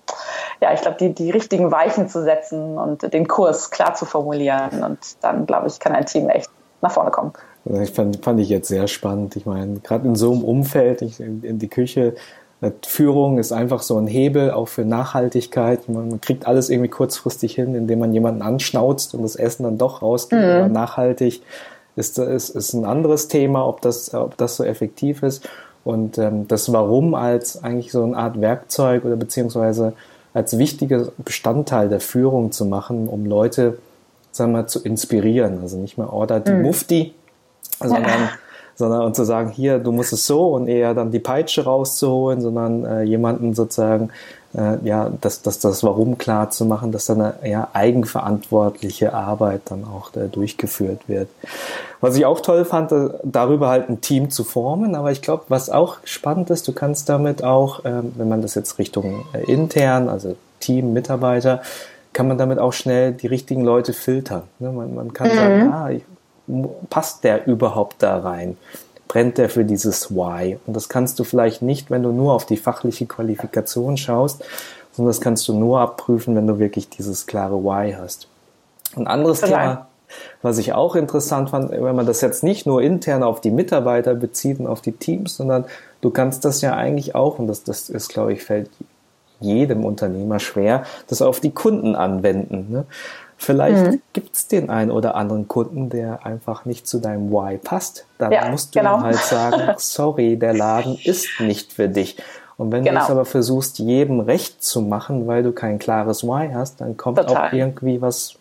[0.60, 4.41] ja, ich glaube, die, die richtigen Weichen zu setzen und den Kurs klar zu formulieren
[4.42, 4.84] formulieren.
[4.84, 6.50] Und dann, glaube ich, kann ein Team echt
[6.82, 7.34] nach vorne kommen.
[7.66, 9.36] Ich fand, fand ich jetzt sehr spannend.
[9.36, 12.16] Ich meine, gerade in so einem Umfeld, ich, in, in die Küche,
[12.62, 15.88] äh, Führung ist einfach so ein Hebel auch für Nachhaltigkeit.
[15.88, 19.78] Man, man, kriegt alles irgendwie kurzfristig hin, indem man jemanden anschnauzt und das Essen dann
[19.78, 20.40] doch rausgeht.
[20.40, 20.46] Mhm.
[20.46, 21.42] Aber nachhaltig
[21.96, 25.48] ist, ist, ist ein anderes Thema, ob das, ob das so effektiv ist.
[25.84, 29.94] Und ähm, das Warum als eigentlich so eine Art Werkzeug oder beziehungsweise
[30.34, 33.78] als wichtiger Bestandteil der Führung zu machen, um Leute
[34.32, 35.60] sagen wir, zu inspirieren.
[35.62, 36.64] Also nicht mehr Order die mhm.
[36.64, 37.14] Mufti,
[37.80, 38.30] sondern, ja.
[38.76, 42.42] sondern und zu sagen, hier, du musst es so und eher dann die Peitsche rauszuholen,
[42.42, 44.10] sondern äh, jemanden sozusagen,
[44.56, 49.62] äh, ja, das, das, das Warum klar zu machen, dass dann eine ja, eigenverantwortliche Arbeit
[49.66, 51.30] dann auch äh, durchgeführt wird.
[52.02, 55.44] Was ich auch toll fand, äh, darüber halt ein Team zu formen, aber ich glaube,
[55.50, 59.44] was auch spannend ist, du kannst damit auch, ähm, wenn man das jetzt Richtung äh,
[59.52, 61.62] intern, also Team, Mitarbeiter,
[62.14, 64.44] kann man damit auch schnell die richtigen Leute filtern.
[64.60, 64.72] Ne?
[64.72, 65.36] Man, man, kann mhm.
[65.36, 65.90] sagen, ah,
[66.90, 68.58] passt der überhaupt da rein?
[69.08, 70.58] Brennt der für dieses Why?
[70.66, 74.44] Und das kannst du vielleicht nicht, wenn du nur auf die fachliche Qualifikation schaust,
[74.94, 78.28] sondern das kannst du nur abprüfen, wenn du wirklich dieses klare Why hast.
[78.96, 79.52] Ein anderes okay.
[79.54, 79.88] Thema,
[80.42, 84.16] was ich auch interessant fand, wenn man das jetzt nicht nur intern auf die Mitarbeiter
[84.16, 85.66] bezieht und auf die Teams, sondern
[86.02, 88.70] du kannst das ja eigentlich auch, und das, das ist, glaube ich, fällt
[89.42, 92.68] jedem Unternehmer schwer, das auf die Kunden anwenden.
[92.70, 92.86] Ne?
[93.38, 94.02] Vielleicht mhm.
[94.14, 98.06] gibt es den einen oder anderen Kunden, der einfach nicht zu deinem Why passt.
[98.20, 99.02] Dann ja, musst du genau.
[99.02, 102.18] halt sagen, sorry, der Laden ist nicht für dich.
[102.58, 103.00] Und wenn genau.
[103.00, 106.98] du es aber versuchst, jedem recht zu machen, weil du kein klares Why hast, dann
[106.98, 107.48] kommt Total.
[107.50, 108.36] auch irgendwie was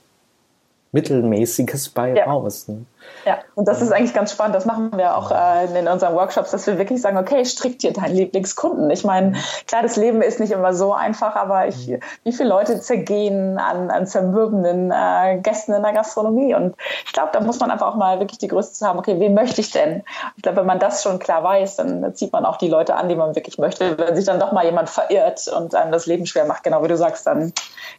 [0.92, 2.24] Mittelmäßiges bei ja.
[2.26, 2.68] raus.
[2.68, 2.84] Ne?
[3.26, 4.54] Ja, und das ist eigentlich ganz spannend.
[4.54, 7.92] Das machen wir auch äh, in unseren Workshops, dass wir wirklich sagen, okay, strick dir
[7.92, 8.90] deinen Lieblingskunden.
[8.90, 9.34] Ich meine,
[9.66, 12.00] klar, das Leben ist nicht immer so einfach, aber ich, mhm.
[12.24, 16.54] wie viele Leute zergehen an, an zermürbenden äh, Gästen in der Gastronomie?
[16.54, 19.18] Und ich glaube, da muss man einfach auch mal wirklich die Größe zu haben, okay,
[19.18, 20.02] wen möchte ich denn?
[20.36, 23.08] Ich glaube, wenn man das schon klar weiß, dann zieht man auch die Leute an,
[23.08, 23.98] die man wirklich möchte.
[23.98, 26.88] Wenn sich dann doch mal jemand verirrt und einem das Leben schwer macht, genau wie
[26.88, 27.52] du sagst, dann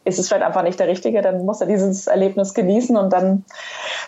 [0.03, 3.45] ist es vielleicht einfach nicht der Richtige, dann muss er dieses Erlebnis genießen und dann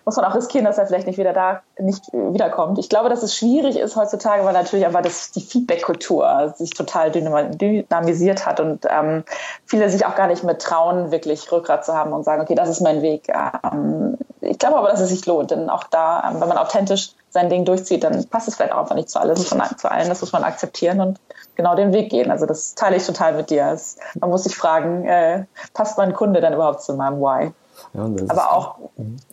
[0.05, 2.77] muss man auch riskieren, dass er vielleicht nicht wieder da, nicht wiederkommt.
[2.77, 7.11] Ich glaube, dass es schwierig ist heutzutage, weil natürlich einfach das, die Feedback-Kultur sich total
[7.11, 9.23] dynamisiert hat und ähm,
[9.65, 12.69] viele sich auch gar nicht mehr trauen, wirklich Rückgrat zu haben und sagen, okay, das
[12.69, 13.27] ist mein Weg.
[13.29, 17.13] Ähm, ich glaube aber, dass es sich lohnt, denn auch da, ähm, wenn man authentisch
[17.31, 20.21] sein Ding durchzieht, dann passt es vielleicht auch einfach nicht zu alles, zu allen, das
[20.21, 21.19] muss man akzeptieren und
[21.55, 22.29] genau den Weg gehen.
[22.29, 23.65] Also das teile ich total mit dir.
[23.73, 27.51] Es, man muss sich fragen, äh, passt mein Kunde dann überhaupt zu meinem Why?
[27.93, 28.75] Ja, aber auch.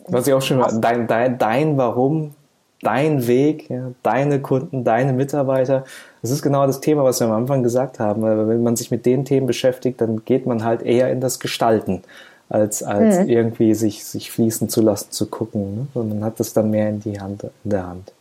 [0.07, 2.35] Was ich auch schon mal, dein, dein, dein Warum,
[2.81, 5.83] dein Weg, ja, deine Kunden, deine Mitarbeiter.
[6.21, 8.21] Das ist genau das Thema, was wir am Anfang gesagt haben.
[8.21, 11.39] Weil wenn man sich mit den Themen beschäftigt, dann geht man halt eher in das
[11.39, 12.03] Gestalten,
[12.49, 13.29] als, als mhm.
[13.29, 15.75] irgendwie sich, sich fließen zu lassen, zu gucken.
[15.75, 15.87] Ne?
[15.93, 18.13] Und man hat das dann mehr in die Hand, in der Hand.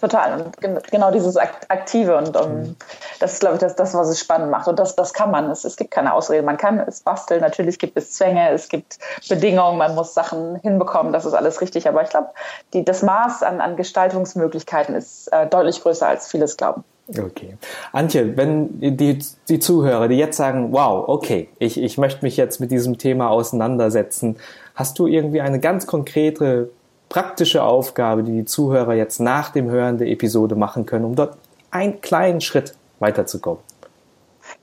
[0.00, 0.42] Total.
[0.42, 2.16] Und genau dieses Aktive.
[2.16, 2.76] Und um, mhm.
[3.18, 4.68] das ist, glaube ich, das, das, was es spannend macht.
[4.68, 5.50] Und das, das kann man.
[5.50, 6.44] Es, es gibt keine Ausreden.
[6.44, 7.40] Man kann es basteln.
[7.40, 11.12] Natürlich gibt es Zwänge, es gibt Bedingungen, man muss Sachen hinbekommen.
[11.12, 11.88] Das ist alles richtig.
[11.88, 12.28] Aber ich glaube,
[12.72, 16.84] das Maß an, an Gestaltungsmöglichkeiten ist äh, deutlich größer, als vieles glauben.
[17.08, 17.56] Okay.
[17.92, 19.18] Antje, wenn die,
[19.48, 23.30] die Zuhörer, die jetzt sagen, wow, okay, ich, ich möchte mich jetzt mit diesem Thema
[23.30, 24.36] auseinandersetzen,
[24.74, 26.70] hast du irgendwie eine ganz konkrete
[27.08, 31.36] praktische Aufgabe, die die Zuhörer jetzt nach dem Hören der Episode machen können, um dort
[31.70, 33.60] einen kleinen Schritt weiterzukommen?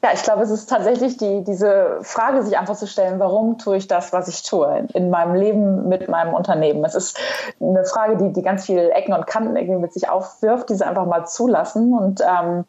[0.04, 3.78] Ja, ich glaube, es ist tatsächlich die, diese Frage, sich einfach zu stellen, warum tue
[3.78, 6.84] ich das, was ich tue in, in meinem Leben mit meinem Unternehmen.
[6.84, 7.18] Es ist
[7.62, 11.06] eine Frage, die, die ganz viele Ecken und Kanten irgendwie mit sich aufwirft, diese einfach
[11.06, 12.66] mal zulassen und ähm,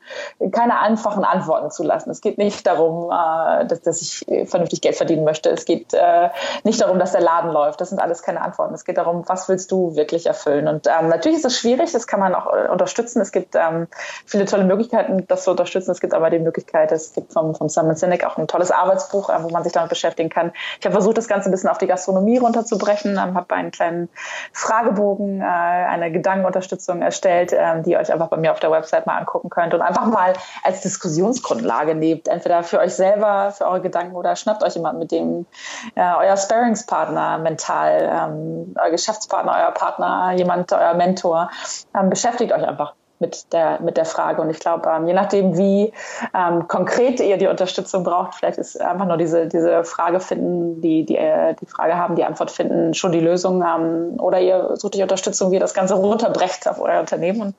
[0.52, 2.10] keine einfachen Antworten zulassen.
[2.10, 5.50] Es geht nicht darum, äh, dass, dass ich vernünftig Geld verdienen möchte.
[5.50, 6.28] Es geht äh,
[6.62, 7.80] nicht darum, dass der Laden läuft.
[7.80, 8.74] Das sind alles keine Antworten.
[8.74, 10.68] Es geht darum, was willst du wirklich erfüllen.
[10.68, 13.20] Und ähm, natürlich ist es schwierig, das kann man auch äh, unterstützen.
[13.20, 13.88] Es gibt ähm,
[14.24, 15.90] viele tolle Möglichkeiten, das zu unterstützen.
[15.90, 19.30] Es gibt aber die Möglichkeit, es gibt vom, vom Simon Sinek auch ein tolles Arbeitsbuch,
[19.30, 20.52] äh, wo man sich damit beschäftigen kann.
[20.78, 24.08] Ich habe versucht, das Ganze ein bisschen auf die Gastronomie runterzubrechen, ähm, habe einen kleinen
[24.52, 29.06] Fragebogen, äh, eine Gedankenunterstützung erstellt, äh, die ihr euch einfach bei mir auf der Website
[29.06, 33.80] mal angucken könnt und einfach mal als Diskussionsgrundlage nehmt, entweder für euch selber, für eure
[33.80, 35.46] Gedanken oder schnappt euch jemand, mit dem
[35.94, 41.50] äh, euer Sparingspartner mental, ähm, euer Geschäftspartner, euer Partner, jemand, euer Mentor,
[41.98, 42.94] ähm, beschäftigt euch einfach
[43.24, 44.42] mit der, mit der Frage.
[44.42, 45.92] Und ich glaube, ähm, je nachdem, wie
[46.34, 51.04] ähm, konkret ihr die Unterstützung braucht, vielleicht ist einfach nur diese, diese Frage finden, die,
[51.04, 53.62] die, äh, die Frage haben, die Antwort finden, schon die Lösung.
[53.62, 57.40] Ähm, oder ihr sucht die Unterstützung, wie ihr das Ganze runterbrecht auf euer Unternehmen.
[57.40, 57.54] Und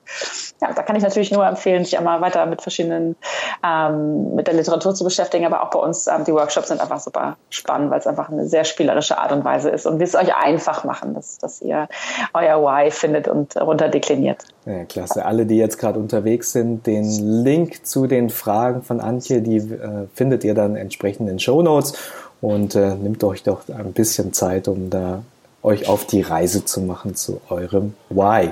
[0.62, 3.16] ja, da kann ich natürlich nur empfehlen, sich einmal weiter mit verschiedenen,
[3.64, 5.46] ähm, mit der Literatur zu beschäftigen.
[5.46, 8.46] Aber auch bei uns, ähm, die Workshops sind einfach super spannend, weil es einfach eine
[8.46, 9.86] sehr spielerische Art und Weise ist.
[9.86, 11.88] Und wir es euch einfach machen, dass, dass ihr
[12.34, 14.44] euer Why findet und runterdekliniert.
[14.66, 15.24] Ja, klasse.
[15.24, 17.04] Alle, die jetzt gerade unterwegs sind, den
[17.44, 21.62] Link zu den Fragen von Antje, die äh, findet ihr dann entsprechend in den Show
[21.62, 21.94] Notes
[22.40, 25.22] und äh, nimmt euch doch ein bisschen Zeit, um da
[25.62, 28.50] euch auf die Reise zu machen zu eurem Why.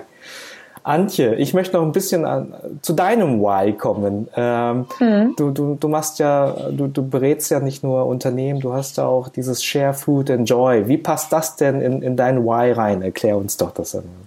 [0.85, 4.29] Antje, ich möchte noch ein bisschen an, zu deinem Why kommen.
[4.37, 5.35] Ähm, mhm.
[5.37, 9.07] du, du, du machst ja, du, du berätst ja nicht nur Unternehmen, du hast ja
[9.07, 10.87] auch dieses Share Food Enjoy.
[10.87, 13.03] Wie passt das denn in, in dein Why rein?
[13.03, 14.24] Erklär uns doch das einmal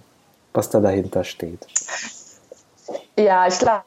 [0.58, 1.66] was da dahinter steht.
[3.18, 3.84] Ja, ich glaube,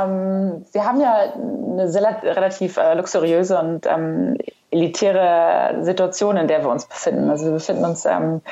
[0.00, 4.36] ähm, wir haben ja eine sehr, relativ äh, luxuriöse und ähm,
[4.74, 7.30] elitäre Situation, in der wir uns befinden.
[7.30, 8.42] Also wir befinden uns ähm,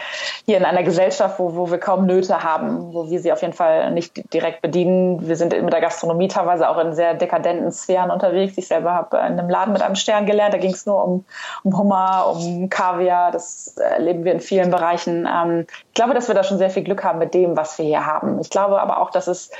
[0.47, 3.53] hier in einer Gesellschaft, wo, wo wir kaum Nöte haben, wo wir sie auf jeden
[3.53, 5.27] Fall nicht direkt bedienen.
[5.29, 8.57] Wir sind mit der Gastronomie teilweise auch in sehr dekadenten Sphären unterwegs.
[8.57, 11.25] Ich selber habe in einem Laden mit einem Stern gelernt, da ging es nur um,
[11.64, 13.33] um Hummer, um Kaviar.
[13.33, 15.29] Das erleben wir in vielen Bereichen.
[15.29, 17.85] Ähm, ich glaube, dass wir da schon sehr viel Glück haben mit dem, was wir
[17.85, 18.41] hier haben.
[18.41, 19.53] Ich glaube aber auch, dass es äh,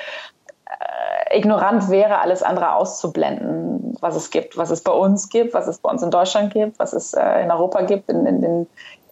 [1.35, 5.79] ignorant wäre, alles andere auszublenden, was es gibt, was es bei uns gibt, was es
[5.79, 8.67] bei uns in Deutschland gibt, was es äh, in Europa gibt, in, in den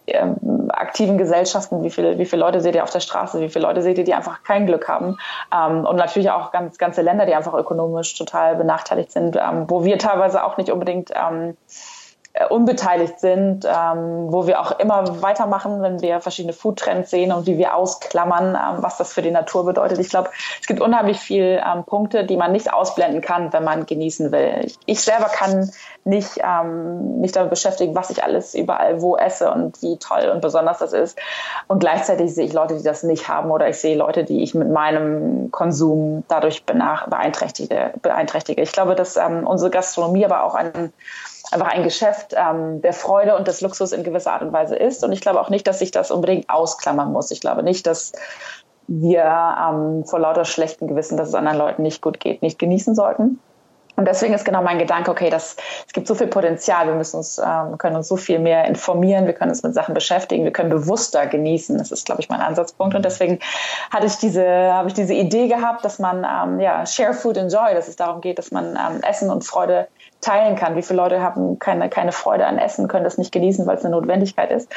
[0.07, 3.65] ähm, aktiven Gesellschaften, wie viele, wie viele Leute seht ihr auf der Straße, wie viele
[3.65, 5.17] Leute seht ihr, die einfach kein Glück haben?
[5.53, 9.83] Ähm, und natürlich auch ganz, ganze Länder, die einfach ökonomisch total benachteiligt sind, ähm, wo
[9.83, 11.55] wir teilweise auch nicht unbedingt ähm, äh,
[12.49, 17.57] unbeteiligt sind, ähm, wo wir auch immer weitermachen, wenn wir verschiedene Foodtrends sehen und wie
[17.57, 19.99] wir ausklammern, ähm, was das für die Natur bedeutet.
[19.99, 20.29] Ich glaube,
[20.59, 24.61] es gibt unheimlich viele ähm, Punkte, die man nicht ausblenden kann, wenn man genießen will.
[24.63, 25.71] Ich, ich selber kann
[26.03, 30.41] nicht ähm, mich damit beschäftigen, was ich alles überall wo esse und wie toll und
[30.41, 31.17] besonders das ist.
[31.67, 34.55] Und gleichzeitig sehe ich Leute, die das nicht haben oder ich sehe Leute, die ich
[34.55, 37.93] mit meinem Konsum dadurch beeinträchtige.
[38.01, 38.61] beeinträchtige.
[38.61, 40.91] Ich glaube, dass ähm, unsere Gastronomie aber auch ein
[41.51, 45.03] einfach ein Geschäft ähm, der Freude und des Luxus in gewisser Art und Weise ist.
[45.03, 47.31] Und ich glaube auch nicht, dass sich das unbedingt ausklammern muss.
[47.31, 48.13] Ich glaube nicht, dass
[48.87, 52.95] wir ähm, vor lauter schlechten Gewissen, dass es anderen Leuten nicht gut geht, nicht genießen
[52.95, 53.39] sollten.
[53.95, 57.17] Und deswegen ist genau mein Gedanke, okay, das, es gibt so viel Potenzial, wir müssen
[57.17, 60.51] uns, ähm, können uns so viel mehr informieren, wir können uns mit Sachen beschäftigen, wir
[60.51, 61.77] können bewusster genießen.
[61.77, 62.95] Das ist, glaube ich, mein Ansatzpunkt.
[62.95, 63.39] Und deswegen
[63.91, 67.73] hatte ich diese, habe ich diese Idee gehabt, dass man ähm, ja, share food enjoy,
[67.73, 69.87] dass es darum geht, dass man ähm, Essen und Freude
[70.21, 70.75] teilen kann.
[70.75, 73.83] Wie viele Leute haben keine, keine Freude an Essen, können das nicht genießen, weil es
[73.83, 74.71] eine Notwendigkeit ist.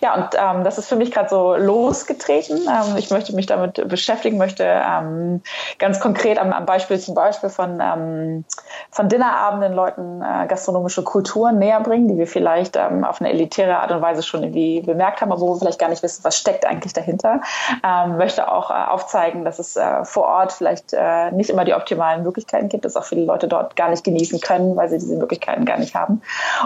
[0.00, 2.58] Ja, und ähm, das ist für mich gerade so losgetreten.
[2.68, 5.42] Ähm, ich möchte mich damit beschäftigen, möchte ähm,
[5.78, 8.44] ganz konkret am, am Beispiel zum Beispiel von, ähm,
[8.90, 13.78] von Dinnerabenden Leuten äh, gastronomische Kulturen näher bringen, die wir vielleicht ähm, auf eine elitäre
[13.78, 16.36] Art und Weise schon irgendwie bemerkt haben, aber wo wir vielleicht gar nicht wissen, was
[16.36, 17.40] steckt eigentlich dahinter.
[17.84, 21.74] Ähm, möchte auch äh, aufzeigen, dass es äh, vor Ort vielleicht äh, nicht immer die
[21.74, 25.16] optimalen Möglichkeiten gibt, dass auch viele Leute dort gar nicht genießen können, weil sie diese
[25.16, 26.22] Möglichkeiten gar nicht haben.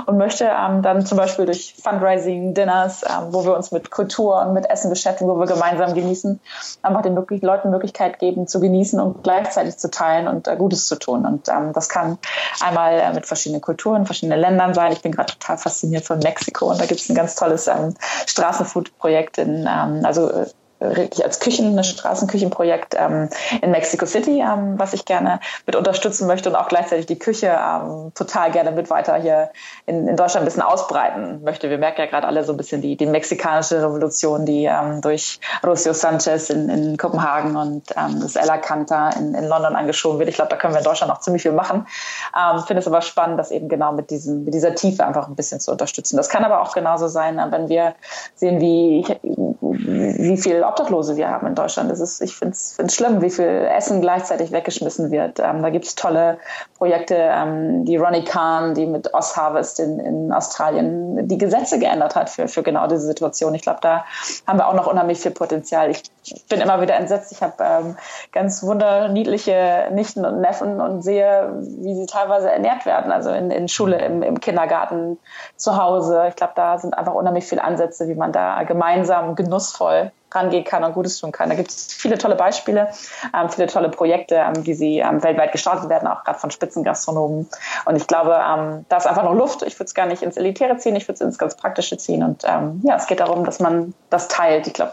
[0.06, 4.40] Und möchte ähm, dann zum Beispiel durch Fundraising, Dinners, ähm, wo wir uns mit Kultur
[4.42, 6.40] und mit Essen beschäftigen, wo wir gemeinsam genießen,
[6.82, 10.86] einfach den möglich Leuten Möglichkeit geben zu genießen und gleichzeitig zu teilen und äh, Gutes
[10.86, 11.26] zu tun.
[11.26, 12.18] Und ähm, das kann
[12.60, 14.92] einmal äh, mit verschiedenen Kulturen, verschiedenen Ländern sein.
[14.92, 17.94] Ich bin gerade total fasziniert von Mexiko und da gibt es ein ganz tolles ähm,
[18.26, 20.46] Straßenfood-Projekt in, ähm, also äh,
[20.82, 23.28] wirklich als Küchen, ein Straßenküchenprojekt ähm,
[23.60, 27.48] in Mexico City, ähm, was ich gerne mit unterstützen möchte und auch gleichzeitig die Küche
[27.48, 29.50] ähm, total gerne mit weiter hier
[29.86, 31.70] in, in Deutschland ein bisschen ausbreiten möchte.
[31.70, 35.40] Wir merken ja gerade alle so ein bisschen die, die mexikanische Revolution, die ähm, durch
[35.64, 40.28] Rocio Sanchez in, in Kopenhagen und ähm, das Ella Canta in, in London angeschoben wird.
[40.28, 41.86] Ich glaube, da können wir in Deutschland noch ziemlich viel machen.
[42.36, 45.34] Ähm, Finde es aber spannend, das eben genau mit, diesem, mit dieser Tiefe einfach ein
[45.34, 46.16] bisschen zu unterstützen.
[46.16, 47.94] Das kann aber auch genauso sein, wenn wir
[48.34, 49.08] sehen, wie ich,
[49.72, 51.90] wie viel Obdachlose wir haben in Deutschland.
[51.90, 55.38] Das ist, ich finde es schlimm, wie viel Essen gleichzeitig weggeschmissen wird.
[55.40, 56.38] Ähm, da gibt es tolle
[56.76, 62.16] Projekte, ähm, die Ronnie Kahn, die mit Oz Harvest in, in Australien die Gesetze geändert
[62.16, 63.54] hat für, für genau diese Situation.
[63.54, 64.04] Ich glaube, da
[64.46, 65.90] haben wir auch noch unheimlich viel Potenzial.
[65.90, 66.02] Ich
[66.48, 67.32] bin immer wieder entsetzt.
[67.32, 67.96] Ich habe ähm,
[68.32, 73.68] ganz wunderniedliche Nichten und Neffen und sehe, wie sie teilweise ernährt werden, also in, in
[73.68, 75.18] Schule, im, im Kindergarten,
[75.56, 76.26] zu Hause.
[76.28, 80.82] Ich glaube, da sind einfach unheimlich viele Ansätze, wie man da gemeinsam genussvoll rangehen kann
[80.82, 81.50] und Gutes tun kann.
[81.50, 82.88] Da gibt es viele tolle Beispiele,
[83.38, 87.48] ähm, viele tolle Projekte, ähm, die sie ähm, weltweit gestartet werden, auch gerade von Spitzengastronomen.
[87.84, 89.62] Und ich glaube, ähm, da ist einfach noch Luft.
[89.62, 92.22] Ich würde es gar nicht ins Elitäre ziehen, ich würde es ins ganz Praktische ziehen.
[92.22, 94.66] Und ähm, ja, es geht darum, dass man das teilt.
[94.66, 94.92] Ich glaube,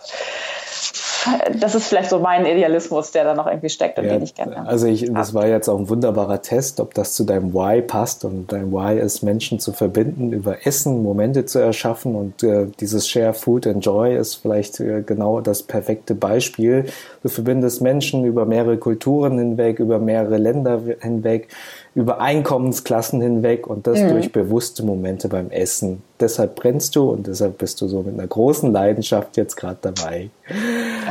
[1.60, 4.36] das ist vielleicht so mein Idealismus, der da noch irgendwie steckt und ja, den ich
[4.36, 4.68] gerne.
[4.68, 8.26] Also ich, das war jetzt auch ein wunderbarer Test, ob das zu deinem Why passt
[8.26, 13.08] und dein Why ist, Menschen zu verbinden, über Essen Momente zu erschaffen und äh, dieses
[13.08, 16.86] Share Food and Joy ist vielleicht äh, genau das perfekte Beispiel.
[17.24, 21.50] Du verbindest Menschen über mehrere Kulturen hinweg, über mehrere Länder hinweg,
[21.96, 24.10] über Einkommensklassen hinweg und das mhm.
[24.10, 26.04] durch bewusste Momente beim Essen.
[26.20, 30.30] Deshalb brennst du und deshalb bist du so mit einer großen Leidenschaft jetzt gerade dabei.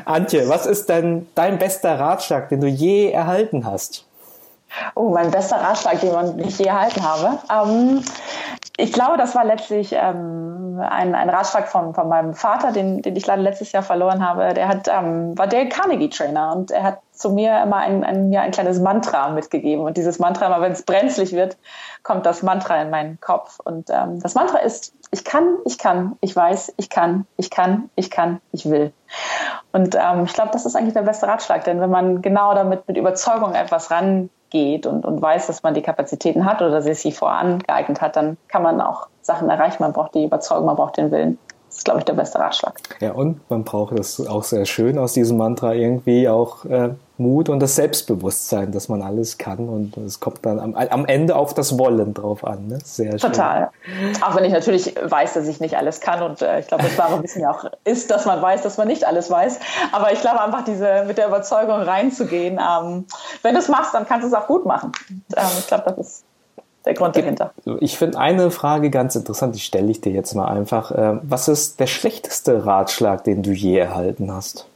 [0.05, 4.05] Antje, was ist denn dein bester Ratschlag, den du je erhalten hast?
[4.95, 7.39] Oh, mein bester Ratschlag, den ich je erhalten habe.
[7.51, 8.03] Ähm,
[8.77, 13.17] ich glaube, das war letztlich ähm, ein, ein Ratschlag von, von meinem Vater, den, den
[13.17, 14.55] ich leider letztes Jahr verloren habe.
[14.55, 18.33] Der hat, ähm, war Dale Carnegie Trainer und er hat zu mir immer ein, ein,
[18.33, 19.85] ja, ein kleines Mantra mitgegeben.
[19.85, 21.57] Und dieses Mantra, immer wenn es brenzlig wird,
[22.03, 23.59] kommt das Mantra in meinen Kopf.
[23.63, 27.91] Und ähm, das Mantra ist, ich kann, ich kann, ich weiß, ich kann, ich kann,
[27.97, 28.93] ich kann, ich will.
[29.73, 32.87] Und ähm, ich glaube, das ist eigentlich der beste Ratschlag, denn wenn man genau damit
[32.87, 37.13] mit Überzeugung etwas rangeht und, und weiß, dass man die Kapazitäten hat oder sich sie
[37.13, 39.83] vorangeeignet hat, dann kann man auch Sachen erreichen.
[39.83, 41.39] Man braucht die Überzeugung, man braucht den Willen.
[41.79, 42.75] Ist, glaube ich, der beste Ratschlag.
[42.99, 47.49] Ja, und man braucht das auch sehr schön aus diesem Mantra irgendwie auch äh, Mut
[47.49, 51.55] und das Selbstbewusstsein, dass man alles kann und es kommt dann am, am Ende auf
[51.55, 52.67] das Wollen drauf an.
[52.67, 52.79] Ne?
[52.83, 53.31] Sehr schön.
[53.31, 53.71] Total.
[54.23, 56.99] Auch wenn ich natürlich weiß, dass ich nicht alles kann und äh, ich glaube, das
[56.99, 59.61] wahre Wissen ja auch ist, dass man weiß, dass man nicht alles weiß.
[59.93, 63.05] Aber ich glaube einfach, diese mit der Überzeugung reinzugehen, ähm,
[63.43, 64.91] wenn du es machst, dann kannst du es auch gut machen.
[65.09, 66.25] Und, ähm, ich glaube, das ist
[66.89, 67.53] der Grund dahinter.
[67.81, 70.91] Ich finde eine Frage ganz interessant, die stelle ich dir jetzt mal einfach.
[70.91, 74.67] Äh, was ist der schlechteste Ratschlag, den du je erhalten hast?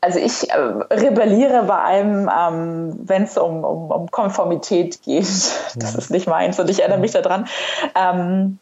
[0.00, 5.26] Also ich äh, rebelliere bei allem, ähm, wenn es um, um, um, Konformität geht.
[5.76, 7.46] Das ist nicht meins und ich erinnere mich daran.
[7.94, 8.58] Ähm,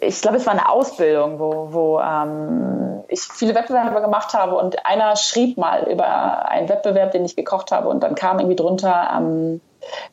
[0.00, 4.84] ich glaube, es war eine Ausbildung, wo, wo ähm, ich viele Wettbewerbe gemacht habe und
[4.86, 9.10] einer schrieb mal über einen Wettbewerb, den ich gekocht habe und dann kam irgendwie drunter,
[9.16, 9.60] ähm,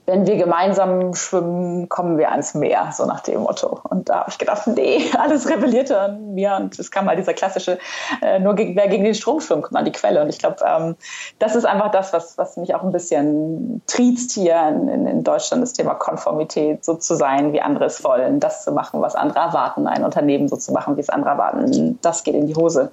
[0.05, 3.79] wenn wir gemeinsam schwimmen, kommen wir ans Meer, so nach dem Motto.
[3.89, 6.57] Und da habe ich gedacht, nee, alles rebellierte an mir.
[6.59, 7.79] Und es kam mal dieser klassische,
[8.21, 10.21] äh, nur gegen, wer gegen den Strom schwimmt, kommt an die Quelle.
[10.21, 10.95] Und ich glaube, ähm,
[11.39, 15.23] das ist einfach das, was, was mich auch ein bisschen triezt hier in, in, in,
[15.23, 19.15] Deutschland, das Thema Konformität, so zu sein, wie andere es wollen, das zu machen, was
[19.15, 21.99] andere erwarten, ein Unternehmen so zu machen, wie es andere erwarten.
[22.01, 22.91] Das geht in die Hose.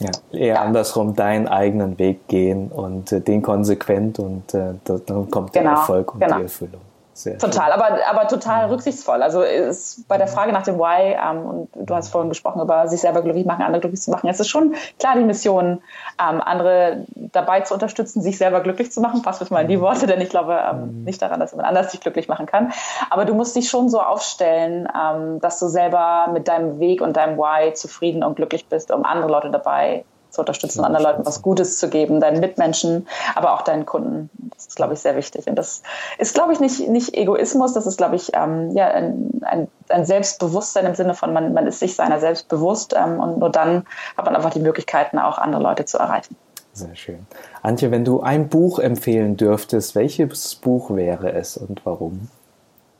[0.00, 0.62] Ja, eher ja.
[0.62, 5.74] andersrum deinen eigenen Weg gehen und äh, den konsequent und äh, dann kommt der genau,
[5.74, 6.36] Erfolg und genau.
[6.36, 6.80] die Erfüllung.
[7.16, 8.74] Sehr total, aber, aber total mhm.
[8.74, 9.22] rücksichtsvoll.
[9.22, 12.88] Also ist bei der Frage nach dem Why, ähm, und du hast vorhin gesprochen über
[12.88, 15.80] sich selber glücklich machen, andere glücklich zu machen, es ist schon klar die Mission,
[16.20, 19.22] ähm, andere dabei zu unterstützen, sich selber glücklich zu machen.
[19.22, 19.80] Fass mal in die mhm.
[19.80, 21.04] Worte, denn ich glaube ähm, mhm.
[21.04, 22.74] nicht daran, dass jemand anders dich glücklich machen kann.
[23.08, 27.16] Aber du musst dich schon so aufstellen, ähm, dass du selber mit deinem Weg und
[27.16, 30.04] deinem Why zufrieden und glücklich bist, um andere Leute dabei
[30.36, 34.30] zu unterstützen, anderen Leuten was Gutes zu geben, deinen Mitmenschen, aber auch deinen Kunden.
[34.54, 35.46] Das ist, glaube ich, sehr wichtig.
[35.46, 35.82] Und das
[36.18, 40.04] ist, glaube ich, nicht, nicht Egoismus, das ist, glaube ich, ähm, ja, ein, ein, ein,
[40.04, 43.86] Selbstbewusstsein im Sinne von, man, man ist sich seiner selbst bewusst ähm, und nur dann
[44.16, 46.36] hat man einfach die Möglichkeiten, auch andere Leute zu erreichen.
[46.72, 47.26] Sehr schön.
[47.62, 52.28] Antje, wenn du ein Buch empfehlen dürftest, welches Buch wäre es und warum?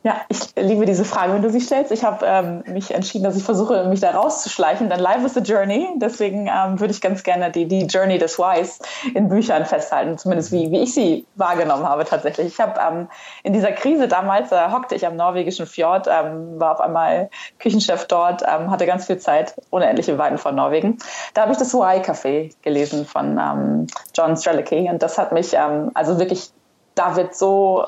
[0.03, 1.91] Ja, ich liebe diese Frage, wenn du sie stellst.
[1.91, 4.89] Ich habe ähm, mich entschieden, dass ich versuche, mich da rauszuschleichen.
[4.89, 5.89] Denn Life is a Journey.
[5.95, 8.79] Deswegen ähm, würde ich ganz gerne die, die Journey des Wise
[9.15, 12.47] in Büchern festhalten, zumindest wie, wie ich sie wahrgenommen habe tatsächlich.
[12.47, 13.09] Ich habe ähm,
[13.43, 17.29] in dieser Krise damals, äh, hockte ich am norwegischen Fjord, ähm, war auf einmal
[17.59, 20.99] Küchenchef dort, ähm, hatte ganz viel Zeit, unendliche Weiten von Norwegen.
[21.33, 25.57] Da habe ich das Why Café gelesen von ähm, John Strelicky und das hat mich,
[25.57, 26.51] also wirklich,
[26.95, 27.87] da wird so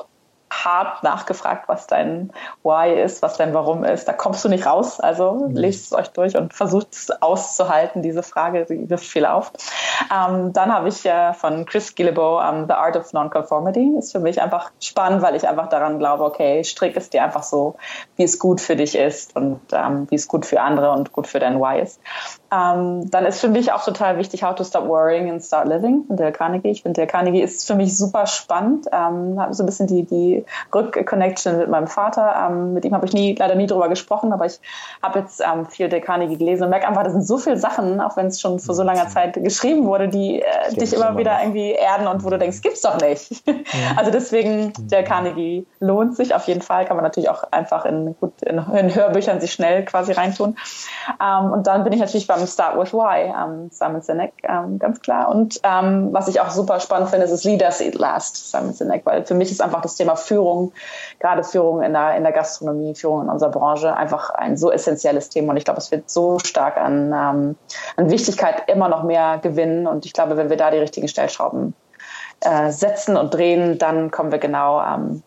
[0.50, 2.32] hart nachgefragt, was dein
[2.62, 4.06] Why ist, was dein Warum ist.
[4.06, 5.00] Da kommst du nicht raus.
[5.00, 5.56] Also mhm.
[5.56, 9.52] lest es euch durch und versucht es auszuhalten, diese Frage, die wirft viel auf.
[10.12, 13.94] Ähm, dann habe ich äh, von Chris um, ähm, The Art of Nonconformity.
[13.98, 17.42] Ist für mich einfach spannend, weil ich einfach daran glaube, okay, strick es dir einfach
[17.42, 17.76] so,
[18.16, 21.26] wie es gut für dich ist und ähm, wie es gut für andere und gut
[21.26, 22.00] für dein Why ist.
[22.52, 26.04] Ähm, dann ist für mich auch total wichtig How to Stop Worrying and Start Living
[26.06, 26.70] von Dale Carnegie.
[26.70, 28.86] Ich finde, Dale Carnegie ist für mich super spannend.
[28.92, 30.44] Ähm, habe so ein bisschen die, die
[30.74, 32.48] Rückconnection mit meinem Vater.
[32.48, 34.58] Ähm, mit ihm habe ich nie, leider nie drüber gesprochen, aber ich
[35.00, 38.00] habe jetzt ähm, viel Dale Carnegie gelesen und merke einfach, da sind so viele Sachen,
[38.00, 41.38] auch wenn es schon vor so langer Zeit geschrieben wurde, die äh, dich immer wieder
[41.40, 43.46] irgendwie erden und wo du denkst, gibt's doch nicht.
[43.46, 43.54] Ja.
[43.96, 46.84] Also deswegen, Dale Carnegie lohnt sich auf jeden Fall.
[46.86, 50.56] Kann man natürlich auch einfach in, gut, in, in Hörbüchern sich schnell quasi reintun.
[51.22, 54.78] Ähm, und dann bin ich natürlich beim ähm, Start with Why, ähm, Simon Sinek, ähm,
[54.78, 55.28] ganz klar.
[55.28, 59.34] Und was ich auch super spannend finde, ist Leaders Eat Last, Simon Sinek, weil für
[59.34, 60.72] mich ist einfach das Thema Führung,
[61.18, 65.28] gerade Führung in der, in der Gastronomie, Führung in unserer Branche, einfach ein so essentielles
[65.28, 65.52] Thema.
[65.52, 67.56] Und ich glaube, es wird so stark an, an
[67.96, 69.86] Wichtigkeit immer noch mehr gewinnen.
[69.86, 71.74] Und ich glaube, wenn wir da die richtigen Stellschrauben
[72.40, 74.80] äh, setzen und drehen, dann kommen wir genau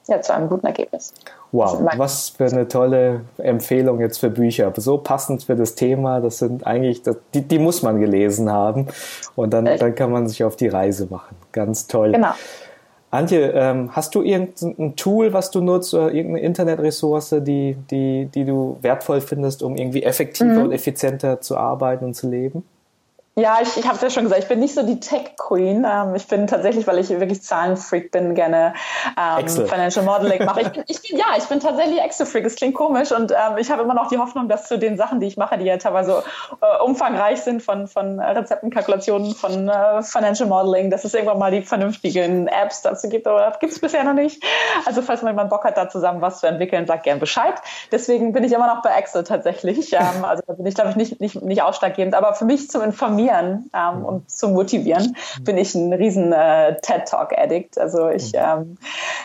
[0.07, 1.13] ja, zu einem guten Ergebnis.
[1.53, 4.73] Wow, was für eine tolle Empfehlung jetzt für Bücher.
[4.75, 7.03] So passend für das Thema, das sind eigentlich,
[7.35, 8.87] die, die muss man gelesen haben.
[9.35, 11.35] Und dann, dann kann man sich auf die Reise machen.
[11.51, 12.13] Ganz toll.
[12.13, 12.33] Genau.
[13.11, 18.45] Antje, ähm, hast du irgendein Tool, was du nutzt oder irgendeine Internetressource, die, die, die
[18.45, 20.63] du wertvoll findest, um irgendwie effektiver mhm.
[20.63, 22.63] und effizienter zu arbeiten und zu leben?
[23.35, 25.87] Ja, ich, ich habe es ja schon gesagt, ich bin nicht so die Tech-Queen.
[25.89, 28.75] Ähm, ich bin tatsächlich, weil ich wirklich Zahlenfreak bin, gerne
[29.19, 30.61] ähm, Financial Modeling mache.
[30.61, 32.45] Ich bin, ich bin, ja, ich bin tatsächlich Excel-Freak.
[32.45, 35.19] Es klingt komisch und ähm, ich habe immer noch die Hoffnung, dass zu den Sachen,
[35.19, 36.23] die ich mache, die ja teilweise
[36.61, 41.49] äh, umfangreich sind von, von Rezepten, Kalkulationen, von äh, Financial Modeling, dass es irgendwann mal
[41.49, 44.43] die vernünftigen Apps dazu gibt, aber gibt es bisher noch nicht.
[44.85, 47.55] Also falls man jemand Bock hat, da zusammen was zu entwickeln, sagt gern Bescheid.
[47.91, 49.91] Deswegen bin ich immer noch bei Excel tatsächlich.
[49.93, 52.13] Ähm, also da bin ich, glaube ich, nicht, nicht, nicht ausschlaggebend.
[52.13, 56.79] Aber für mich zum Informieren informieren ähm, und zu motivieren, bin ich ein riesen äh,
[56.81, 57.77] TED Talk Addict.
[57.77, 58.77] Also ich ähm,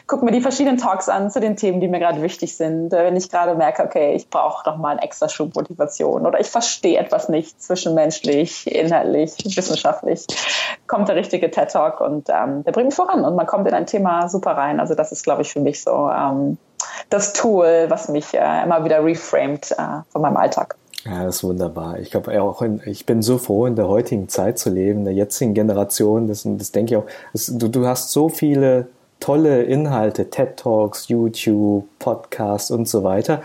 [0.06, 2.92] gucke mir die verschiedenen Talks an zu den Themen, die mir gerade wichtig sind.
[2.92, 6.40] Äh, wenn ich gerade merke, okay, ich brauche noch mal einen extra Schub Motivation oder
[6.40, 10.26] ich verstehe etwas nicht zwischenmenschlich, inhaltlich, wissenschaftlich,
[10.86, 13.74] kommt der richtige TED Talk und ähm, der bringt mich voran und man kommt in
[13.74, 14.80] ein Thema super rein.
[14.80, 16.58] Also das ist, glaube ich, für mich so ähm,
[17.10, 20.76] das Tool, was mich äh, immer wieder reframed äh, von meinem Alltag.
[21.04, 21.98] Ja, das ist wunderbar.
[22.00, 25.04] Ich glaube auch, in, ich bin so froh, in der heutigen Zeit zu leben, in
[25.04, 26.26] der jetzigen Generation.
[26.26, 27.06] Das, das denke ich auch.
[27.32, 28.88] Das, du, du hast so viele
[29.20, 33.42] tolle Inhalte, TED Talks, YouTube, Podcasts und so weiter.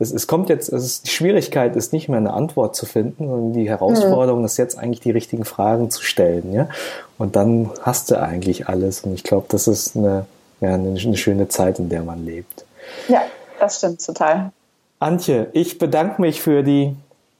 [0.00, 3.28] Es, es kommt jetzt, es ist, die Schwierigkeit ist nicht mehr eine Antwort zu finden,
[3.28, 4.46] sondern die Herausforderung mhm.
[4.46, 6.68] ist jetzt eigentlich die richtigen Fragen zu stellen, ja.
[7.16, 9.00] Und dann hast du eigentlich alles.
[9.00, 10.26] Und ich glaube, das ist eine,
[10.60, 12.64] ja, eine, eine schöne Zeit, in der man lebt.
[13.08, 13.22] Ja,
[13.58, 14.52] das stimmt total.
[15.00, 16.96] Antje, ich bedanke mich für die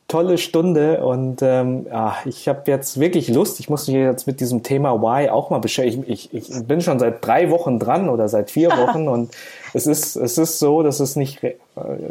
[0.09, 3.61] tolle Stunde und ähm, ja, ich habe jetzt wirklich Lust.
[3.61, 6.05] Ich muss mich jetzt mit diesem Thema Why auch mal beschäftigen.
[6.07, 9.31] Ich, ich, ich bin schon seit drei Wochen dran oder seit vier Wochen und
[9.75, 11.57] es ist es ist so, dass es nicht äh,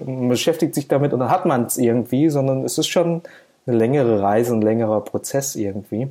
[0.06, 3.24] man beschäftigt sich damit und dann hat man es irgendwie, sondern es ist schon
[3.66, 6.08] eine längere Reise, ein längerer Prozess irgendwie.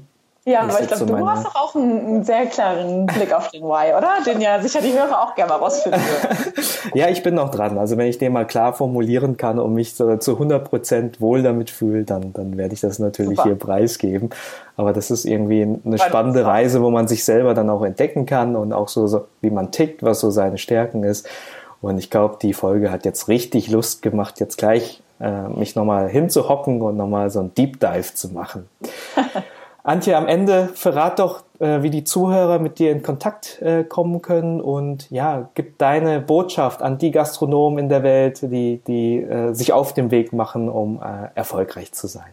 [0.48, 3.50] Ja, aber ich glaube, so du hast doch auch einen, einen, sehr klaren Blick auf
[3.50, 4.18] den Why, oder?
[4.24, 6.52] Den ja sicher die Hörer auch gerne mal rausfinden würden.
[6.94, 7.76] ja, ich bin noch dran.
[7.78, 11.42] Also wenn ich den mal klar formulieren kann und mich so zu 100 Prozent wohl
[11.42, 13.42] damit fühle, dann, dann werde ich das natürlich Super.
[13.42, 14.30] hier preisgeben.
[14.76, 18.54] Aber das ist irgendwie eine spannende Reise, wo man sich selber dann auch entdecken kann
[18.54, 21.28] und auch so, so wie man tickt, was so seine Stärken ist.
[21.82, 26.08] Und ich glaube, die Folge hat jetzt richtig Lust gemacht, jetzt gleich äh, mich nochmal
[26.08, 28.68] hinzuhocken und nochmal so ein Deep Dive zu machen.
[29.86, 34.20] Antje, am Ende verrat doch, äh, wie die Zuhörer mit dir in Kontakt äh, kommen
[34.20, 39.52] können und ja, gib deine Botschaft an die Gastronomen in der Welt, die, die äh,
[39.52, 42.32] sich auf den Weg machen, um äh, erfolgreich zu sein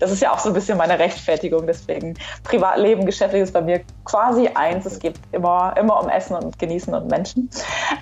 [0.00, 1.66] das ist ja auch so ein bisschen meine Rechtfertigung.
[1.66, 2.14] Das Deswegen
[2.44, 4.86] Privatleben, geschäftliches bei mir quasi eins.
[4.86, 7.50] Es geht immer, immer um Essen und Genießen und Menschen.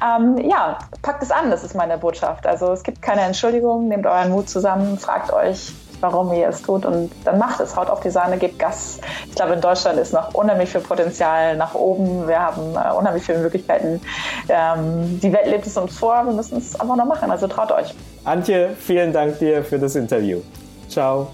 [0.03, 2.47] Ähm, ja, packt es an, das ist meine Botschaft.
[2.47, 6.85] Also es gibt keine Entschuldigung, nehmt euren Mut zusammen, fragt euch, warum ihr es tut
[6.85, 8.99] und dann macht es, haut auf die Sahne, gebt Gas.
[9.29, 12.29] Ich glaube, in Deutschland ist noch unheimlich viel Potenzial nach oben.
[12.29, 14.01] Wir haben äh, unheimlich viele Möglichkeiten.
[14.49, 17.73] Ähm, die Welt lebt es uns vor, wir müssen es einfach noch machen, also traut
[17.73, 17.95] euch.
[18.25, 20.41] Antje, vielen Dank dir für das Interview.
[20.89, 21.29] Ciao.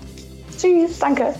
[0.58, 1.34] Tschüss, danke.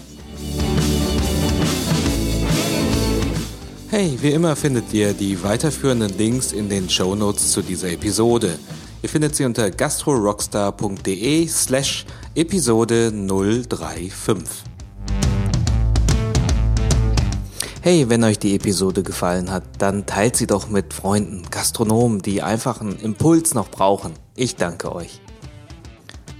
[3.94, 8.58] Hey, wie immer findet ihr die weiterführenden Links in den Show Notes zu dieser Episode.
[9.02, 14.48] Ihr findet sie unter gastrorockstar.de slash Episode 035.
[17.82, 22.40] Hey, wenn euch die Episode gefallen hat, dann teilt sie doch mit Freunden, Gastronomen, die
[22.40, 24.14] einfach einen Impuls noch brauchen.
[24.34, 25.20] Ich danke euch.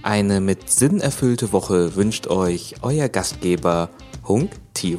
[0.01, 3.91] Eine mit Sinn erfüllte Woche wünscht euch euer Gastgeber
[4.27, 4.97] Hunk Tio.